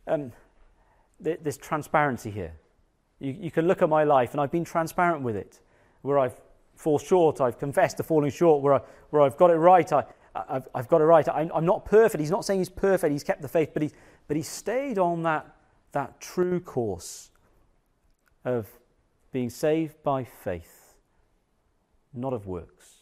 um, 0.07 0.33
there's 1.19 1.57
transparency 1.57 2.31
here. 2.31 2.53
You, 3.21 3.33
you 3.41 3.51
can 3.51 3.67
look 3.67 3.81
at 3.81 3.89
my 3.89 4.05
life, 4.05 4.33
and 4.33 4.41
I've 4.43 4.53
been 4.53 4.67
transparent 4.67 5.23
with 5.23 5.35
it 5.35 5.61
where 6.05 6.19
I've 6.19 6.39
fall 6.77 6.99
short, 6.99 7.41
I've 7.41 7.59
confessed 7.59 7.97
to 7.97 8.03
falling 8.03 8.31
short, 8.31 8.63
where, 8.63 8.75
I, 8.75 8.81
where 9.09 9.23
I've 9.23 9.39
got 9.39 9.51
it 9.51 9.55
right, 9.55 9.91
I, 9.91 10.05
have 10.35 10.69
I've 10.75 10.89
got 10.89 11.01
it 11.01 11.05
right. 11.05 11.27
I, 11.27 11.49
I'm 11.55 11.65
not 11.65 11.87
perfect. 11.87 12.21
He's 12.21 12.31
not 12.31 12.45
saying 12.45 12.61
he's 12.61 12.69
perfect, 12.69 13.11
he's 13.11 13.25
kept 13.25 13.41
the 13.41 13.49
faith, 13.49 13.71
but, 13.73 13.83
he, 13.83 13.91
but 14.29 14.37
he 14.37 14.43
stayed 14.43 14.99
on 14.99 15.23
that, 15.23 15.57
that 15.93 16.21
true 16.21 16.61
course 16.61 17.31
of 18.45 18.69
being 19.33 19.49
saved 19.49 20.03
by 20.03 20.25
faith, 20.25 20.95
not 22.13 22.35
of 22.35 22.47
works. 22.47 22.97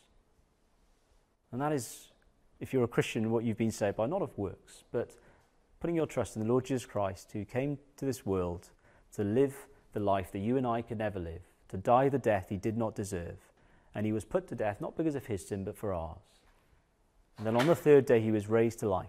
And 1.50 1.60
that 1.60 1.72
is, 1.72 2.12
if 2.60 2.72
you're 2.72 2.84
a 2.84 2.88
Christian, 2.88 3.32
what 3.32 3.42
you've 3.42 3.58
been 3.58 3.72
saved 3.72 3.96
by, 3.96 4.06
not 4.06 4.22
of 4.22 4.38
works, 4.38 4.84
but 4.92 5.16
putting 5.80 5.96
your 5.96 6.06
trust 6.06 6.36
in 6.36 6.42
the 6.42 6.48
Lord 6.48 6.66
Jesus 6.66 6.86
Christ, 6.86 7.32
who 7.32 7.44
came 7.44 7.78
to 7.96 8.04
this 8.04 8.24
world 8.24 8.68
to 9.16 9.24
live 9.24 9.66
the 9.92 10.00
life 10.00 10.30
that 10.30 10.38
you 10.38 10.56
and 10.56 10.64
I 10.64 10.82
could 10.82 10.98
never 10.98 11.18
live 11.18 11.42
to 11.72 11.78
die 11.78 12.10
the 12.10 12.18
death 12.18 12.50
he 12.50 12.58
did 12.58 12.76
not 12.76 12.94
deserve. 12.94 13.38
And 13.94 14.06
he 14.06 14.12
was 14.12 14.24
put 14.24 14.46
to 14.48 14.54
death 14.54 14.80
not 14.80 14.96
because 14.96 15.14
of 15.14 15.26
his 15.26 15.46
sin, 15.46 15.64
but 15.64 15.76
for 15.76 15.92
ours. 15.92 16.18
And 17.38 17.46
then 17.46 17.56
on 17.56 17.66
the 17.66 17.74
third 17.74 18.06
day, 18.06 18.20
he 18.20 18.30
was 18.30 18.46
raised 18.46 18.78
to 18.80 18.88
life. 18.88 19.08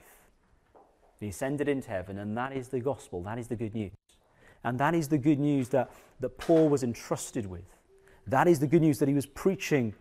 He 1.20 1.28
ascended 1.28 1.68
into 1.68 1.90
heaven, 1.90 2.18
and 2.18 2.38
that 2.38 2.54
is 2.54 2.70
the 2.70 2.80
gospel. 2.80 3.22
That 3.22 3.38
is 3.38 3.50
the 3.50 3.58
good 3.58 3.76
news. 3.76 3.92
And 4.64 4.80
that 4.80 4.96
is 4.96 5.10
the 5.10 5.18
good 5.18 5.40
news 5.40 5.70
that, 5.70 5.92
that 6.22 6.38
Paul 6.38 6.70
was 6.70 6.84
entrusted 6.84 7.46
with. 7.46 7.66
That 8.26 8.48
is 8.48 8.60
the 8.60 8.68
good 8.68 8.82
news 8.82 9.00
that 9.00 9.10
he 9.10 9.14
was 9.14 9.26
preaching 9.26 9.94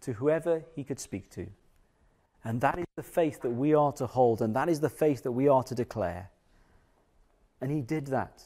to 0.00 0.14
whoever 0.14 0.64
he 0.74 0.82
could 0.82 0.98
speak 0.98 1.28
to. 1.30 1.46
And 2.42 2.62
that 2.62 2.78
is 2.78 2.86
the 2.96 3.02
faith 3.02 3.42
that 3.42 3.50
we 3.50 3.74
are 3.74 3.92
to 3.92 4.06
hold, 4.06 4.40
and 4.40 4.56
that 4.56 4.70
is 4.70 4.80
the 4.80 4.88
faith 4.88 5.24
that 5.24 5.32
we 5.32 5.46
are 5.46 5.62
to 5.64 5.74
declare. 5.74 6.30
And 7.60 7.70
he 7.70 7.82
did 7.82 8.06
that. 8.06 8.42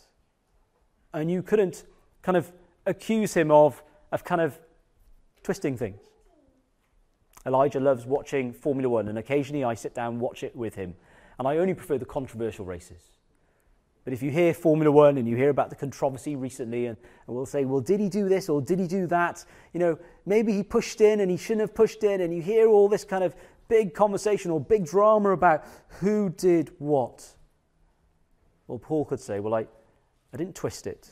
And 1.14 1.30
you 1.30 1.42
couldn't 1.42 1.84
kind 2.22 2.37
of 2.37 2.50
accuse 2.87 3.35
him 3.35 3.50
of, 3.50 3.83
of 4.12 4.24
kind 4.24 4.40
of 4.40 4.59
twisting 5.42 5.76
things. 5.76 6.00
Elijah 7.46 7.80
loves 7.80 8.04
watching 8.06 8.52
Formula 8.52 8.88
One, 8.88 9.09
and 9.09 9.18
occasionally 9.18 9.64
I 9.64 9.74
sit 9.74 9.94
down 9.94 10.14
and 10.14 10.20
watch 10.20 10.42
it 10.42 10.54
with 10.54 10.74
him. 10.74 10.94
And 11.38 11.48
I 11.48 11.56
only 11.56 11.72
prefer 11.72 11.96
the 11.96 12.04
controversial 12.04 12.66
races. 12.66 13.00
But 14.04 14.12
if 14.12 14.22
you 14.22 14.30
hear 14.30 14.52
Formula 14.52 14.90
One 14.90 15.18
and 15.18 15.28
you 15.28 15.37
hear 15.37 15.50
about 15.50 15.70
the 15.70 15.76
controversy 15.76 16.37
recently, 16.37 16.87
and, 16.87 16.96
and 17.26 17.37
we'll 17.37 17.46
say, 17.46 17.64
well, 17.64 17.80
did 17.80 18.00
he 18.00 18.09
do 18.09 18.28
this 18.28 18.48
or 18.48 18.61
did 18.61 18.78
he 18.78 18.87
do 18.87 19.06
that? 19.06 19.44
You 19.72 19.80
know, 19.80 19.98
maybe 20.26 20.52
he 20.52 20.62
pushed 20.62 21.00
in 21.00 21.20
and 21.20 21.30
he 21.30 21.37
shouldn't 21.37 21.61
have 21.61 21.74
pushed 21.74 22.04
in, 22.04 22.20
and 22.20 22.35
you 22.35 22.42
hear 22.42 22.68
all 22.68 22.88
this 22.88 23.04
kind 23.04 23.24
of 23.24 23.35
big 23.68 23.94
conversation 23.94 24.50
or 24.50 24.61
big 24.61 24.85
drama 24.85 25.30
about 25.30 25.64
who 26.00 26.28
did 26.30 26.72
what. 26.78 27.26
Well, 28.66 28.78
Paul 28.78 29.04
could 29.04 29.20
say, 29.20 29.40
well, 29.40 29.54
I, 29.54 29.66
I 30.33 30.37
didn't 30.37 30.54
twist 30.54 30.87
it. 30.87 31.11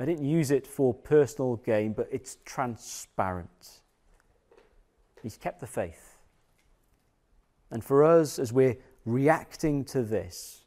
I 0.00 0.06
didn't 0.06 0.24
use 0.24 0.50
it 0.50 0.66
for 0.66 0.94
personal 0.94 1.56
gain, 1.56 1.92
but 1.92 2.08
it's 2.10 2.38
transparent. 2.46 3.82
He's 5.22 5.36
kept 5.36 5.60
the 5.60 5.66
faith. 5.66 6.16
And 7.70 7.84
for 7.84 8.02
us, 8.02 8.38
as 8.38 8.50
we're 8.50 8.78
reacting 9.04 9.84
to 9.84 10.02
this, 10.02 10.62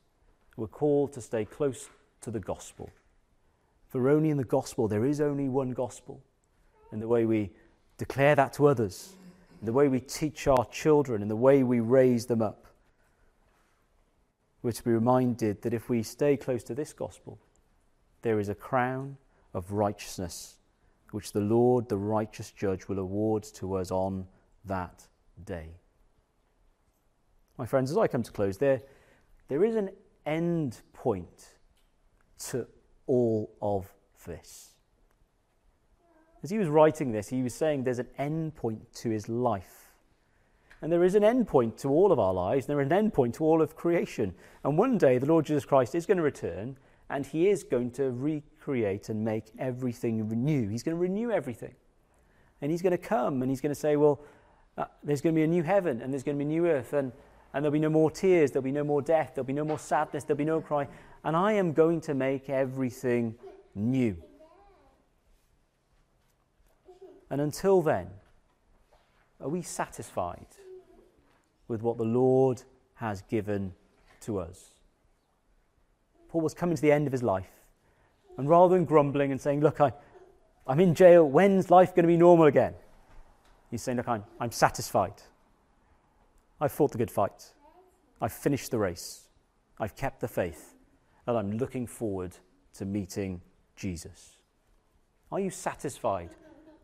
we're 0.56 0.68
called 0.68 1.14
to 1.14 1.22
stay 1.22 1.46
close 1.46 1.90
to 2.22 2.30
the 2.30 2.40
gospel. 2.40 2.92
For 3.90 4.08
only 4.08 4.30
in 4.30 4.38
the 4.38 4.44
gospel, 4.44 4.88
there 4.88 5.04
is 5.04 5.20
only 5.20 5.50
one 5.50 5.72
gospel. 5.72 6.22
And 6.92 7.02
the 7.02 7.08
way 7.08 7.26
we 7.26 7.50
declare 7.98 8.36
that 8.36 8.54
to 8.54 8.68
others, 8.68 9.16
the 9.64 9.74
way 9.74 9.88
we 9.88 10.00
teach 10.00 10.46
our 10.46 10.66
children, 10.66 11.24
and 11.24 11.32
the 11.32 11.36
way 11.36 11.64
we 11.64 11.80
raise 11.80 12.28
them 12.28 12.44
up, 12.44 12.68
we're 14.62 14.74
to 14.74 14.84
be 14.84 14.92
reminded 14.92 15.64
that 15.64 15.74
if 15.74 15.90
we 15.90 16.04
stay 16.04 16.38
close 16.38 16.64
to 16.66 16.76
this 16.76 16.94
gospel, 16.94 17.40
there 18.22 18.40
is 18.40 18.48
a 18.48 18.56
crown 18.56 19.18
of 19.54 19.72
righteousness 19.72 20.56
which 21.14 21.32
the 21.32 21.40
Lord, 21.40 21.88
the 21.90 21.98
righteous 21.98 22.52
judge, 22.52 22.88
will 22.88 22.98
award 22.98 23.44
to 23.56 23.76
us 23.76 23.92
on 23.92 24.26
that 24.66 25.08
day. 25.46 25.70
My 27.58 27.68
friends, 27.68 27.92
as 27.92 27.98
I 27.98 28.08
come 28.08 28.24
to 28.24 28.32
close, 28.32 28.58
there, 28.58 28.82
there 29.48 29.64
is 29.64 29.76
an 29.76 29.92
end 30.26 30.82
point 30.92 31.50
to 32.50 32.66
all 33.06 33.56
of 33.62 33.94
this. 34.26 34.72
As 36.42 36.50
he 36.50 36.58
was 36.58 36.68
writing 36.68 37.12
this, 37.12 37.30
he 37.30 37.44
was 37.44 37.54
saying 37.54 37.84
there's 37.84 38.00
an 38.00 38.10
end 38.18 38.56
point 38.56 38.92
to 38.96 39.10
his 39.10 39.30
life. 39.30 39.92
And 40.82 40.92
there 40.92 41.04
is 41.04 41.16
an 41.16 41.24
end 41.24 41.48
point 41.48 41.78
to 41.78 41.90
all 41.90 42.12
of 42.12 42.20
our 42.20 42.34
lives, 42.34 42.66
and 42.66 42.74
there 42.74 42.82
is 42.82 42.88
an 42.88 42.98
end 42.98 43.14
point 43.14 43.36
to 43.36 43.46
all 43.46 43.62
of 43.62 43.76
creation. 43.76 44.34
And 44.64 44.78
one 44.78 44.98
day 44.98 45.20
the 45.20 45.28
Lord 45.28 45.46
Jesus 45.46 45.64
Christ 45.64 45.94
is 45.94 46.08
going 46.08 46.18
to 46.18 46.24
return, 46.24 46.76
and 47.10 47.26
he 47.26 47.48
is 47.48 47.64
going 47.64 47.92
to 47.92 48.10
recreate 48.64 49.10
and 49.10 49.24
make 49.24 49.46
everything 49.60 50.28
new. 50.44 50.70
He's 50.70 50.84
going 50.84 50.96
to 50.96 51.02
renew 51.02 51.32
everything. 51.32 51.74
And 52.62 52.72
he's 52.72 52.82
going 52.82 52.92
to 52.92 52.98
come 52.98 53.42
and 53.42 53.52
he's 53.52 53.62
going 53.62 53.74
to 53.74 53.80
say, 53.80 53.96
Well, 53.96 54.22
uh, 54.78 54.86
there's 55.04 55.22
going 55.22 55.36
to 55.36 55.40
be 55.40 55.44
a 55.44 55.48
new 55.48 55.64
heaven 55.64 56.02
and 56.02 56.12
there's 56.14 56.24
going 56.24 56.38
to 56.38 56.44
be 56.44 56.50
a 56.50 56.54
new 56.54 56.66
earth, 56.68 56.94
and, 56.94 57.12
and 57.54 57.64
there'll 57.64 57.74
be 57.74 57.80
no 57.80 57.90
more 57.90 58.10
tears, 58.10 58.52
there'll 58.52 58.64
be 58.64 58.72
no 58.72 58.84
more 58.84 59.02
death, 59.02 59.32
there'll 59.36 59.46
be 59.46 59.54
no 59.54 59.66
more 59.66 59.78
sadness, 59.78 60.24
there'll 60.24 60.38
be 60.38 60.46
no 60.46 60.62
cry. 60.62 60.88
And 61.24 61.36
I 61.36 61.54
am 61.54 61.74
going 61.74 62.02
to 62.02 62.14
make 62.14 62.50
everything 62.50 63.36
new. 63.76 64.18
And 67.30 67.42
until 67.42 67.82
then, 67.82 68.08
are 69.42 69.50
we 69.50 69.62
satisfied 69.62 70.48
with 71.68 71.82
what 71.82 71.98
the 71.98 72.04
Lord 72.06 72.64
has 72.96 73.22
given 73.24 73.74
to 74.22 74.40
us? 74.40 74.72
Paul 76.30 76.42
was 76.42 76.54
coming 76.54 76.76
to 76.76 76.82
the 76.82 76.92
end 76.92 77.08
of 77.08 77.12
his 77.12 77.24
life. 77.24 77.63
And 78.38 78.50
rather 78.50 78.76
than 78.76 78.86
grumbling 78.86 79.32
and 79.32 79.40
saying, 79.40 79.62
Look, 79.62 79.82
I, 79.82 79.92
I'm 80.68 80.80
in 80.80 80.96
jail, 80.96 81.28
when's 81.28 81.70
life 81.70 81.90
going 81.96 82.04
to 82.04 82.08
be 82.08 82.18
normal 82.18 82.46
again? 82.46 82.74
He's 83.72 83.82
saying, 83.82 83.98
Look, 83.98 84.08
I'm, 84.08 84.24
I'm 84.40 84.52
satisfied. 84.52 85.22
I've 86.60 86.72
fought 86.72 86.92
the 86.92 86.98
good 86.98 87.12
fight. 87.12 87.54
I've 88.22 88.32
finished 88.32 88.72
the 88.72 88.78
race. 88.78 89.28
I've 89.80 89.96
kept 89.96 90.22
the 90.22 90.28
faith. 90.28 90.76
And 91.28 91.38
I'm 91.38 91.58
looking 91.58 91.88
forward 91.88 92.38
to 92.76 92.86
meeting 92.86 93.42
Jesus. 93.76 94.38
Are 95.32 95.40
you 95.40 95.50
satisfied 95.50 96.30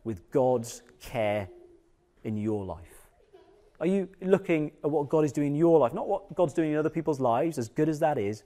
with 0.04 0.30
God's 0.30 0.82
care 1.00 1.48
in 2.24 2.36
your 2.36 2.64
life? 2.64 3.08
Are 3.80 3.86
you 3.86 4.08
looking 4.20 4.72
at 4.84 4.90
what 4.90 5.08
God 5.08 5.24
is 5.24 5.32
doing 5.32 5.48
in 5.48 5.54
your 5.54 5.78
life? 5.78 5.94
Not 5.94 6.06
what 6.06 6.34
God's 6.34 6.52
doing 6.52 6.72
in 6.72 6.76
other 6.76 6.90
people's 6.90 7.20
lives, 7.20 7.58
as 7.58 7.68
good 7.68 7.88
as 7.88 7.98
that 8.00 8.18
is. 8.18 8.42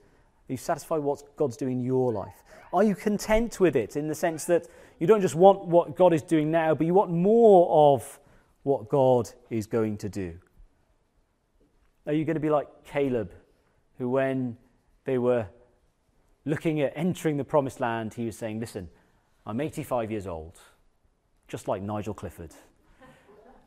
Are 0.47 0.53
you 0.53 0.57
satisfied 0.57 0.97
with 0.97 1.05
what 1.05 1.35
God's 1.35 1.57
doing 1.57 1.79
in 1.79 1.83
your 1.83 2.13
life? 2.13 2.43
Are 2.73 2.83
you 2.83 2.95
content 2.95 3.59
with 3.59 3.75
it 3.75 3.95
in 3.95 4.07
the 4.07 4.15
sense 4.15 4.45
that 4.45 4.67
you 4.99 5.07
don't 5.07 5.21
just 5.21 5.35
want 5.35 5.65
what 5.65 5.95
God 5.95 6.13
is 6.13 6.21
doing 6.21 6.51
now, 6.51 6.73
but 6.75 6.87
you 6.87 6.93
want 6.93 7.11
more 7.11 7.93
of 7.93 8.19
what 8.63 8.89
God 8.89 9.29
is 9.49 9.67
going 9.67 9.97
to 9.97 10.09
do? 10.09 10.33
Are 12.07 12.13
you 12.13 12.25
going 12.25 12.35
to 12.35 12.41
be 12.41 12.49
like 12.49 12.67
Caleb, 12.85 13.31
who, 13.97 14.09
when 14.09 14.57
they 15.05 15.17
were 15.17 15.47
looking 16.45 16.81
at 16.81 16.93
entering 16.95 17.37
the 17.37 17.43
promised 17.43 17.79
land, 17.79 18.13
he 18.13 18.25
was 18.25 18.37
saying, 18.37 18.59
Listen, 18.59 18.89
I'm 19.45 19.59
85 19.61 20.11
years 20.11 20.27
old 20.27 20.59
just 21.47 21.67
like 21.67 21.81
Nigel 21.81 22.13
Clifford. 22.13 22.51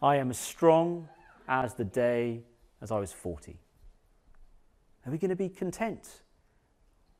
I 0.02 0.16
am 0.16 0.30
as 0.30 0.38
strong 0.38 1.08
as 1.48 1.74
the 1.74 1.84
day 1.84 2.42
as 2.80 2.90
I 2.90 2.98
was 2.98 3.12
40. 3.12 3.56
Are 5.06 5.12
we 5.12 5.18
going 5.18 5.30
to 5.30 5.36
be 5.36 5.48
content 5.48 6.08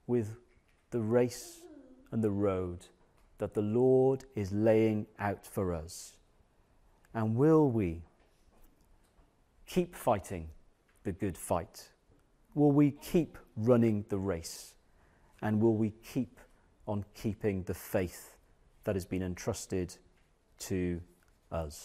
with 0.06 0.36
the 0.90 1.00
race 1.00 1.60
and 2.10 2.22
the 2.22 2.30
road 2.30 2.86
that 3.38 3.54
the 3.54 3.62
Lord 3.62 4.24
is 4.34 4.52
laying 4.52 5.06
out 5.18 5.46
for 5.46 5.74
us? 5.74 6.16
And 7.14 7.36
will 7.36 7.70
we 7.70 8.02
keep 9.66 9.94
fighting 9.94 10.48
the 11.04 11.12
good 11.12 11.36
fight? 11.36 11.88
Will 12.54 12.72
we 12.72 12.90
keep 12.90 13.38
running 13.56 14.04
the 14.08 14.18
race? 14.18 14.74
And 15.42 15.60
will 15.60 15.76
we 15.76 15.90
keep 16.12 16.38
on 16.88 17.04
keeping 17.14 17.62
the 17.64 17.74
faith 17.74 18.34
that 18.84 18.96
has 18.96 19.04
been 19.04 19.22
entrusted 19.22 19.94
to 20.58 21.00
us. 21.52 21.78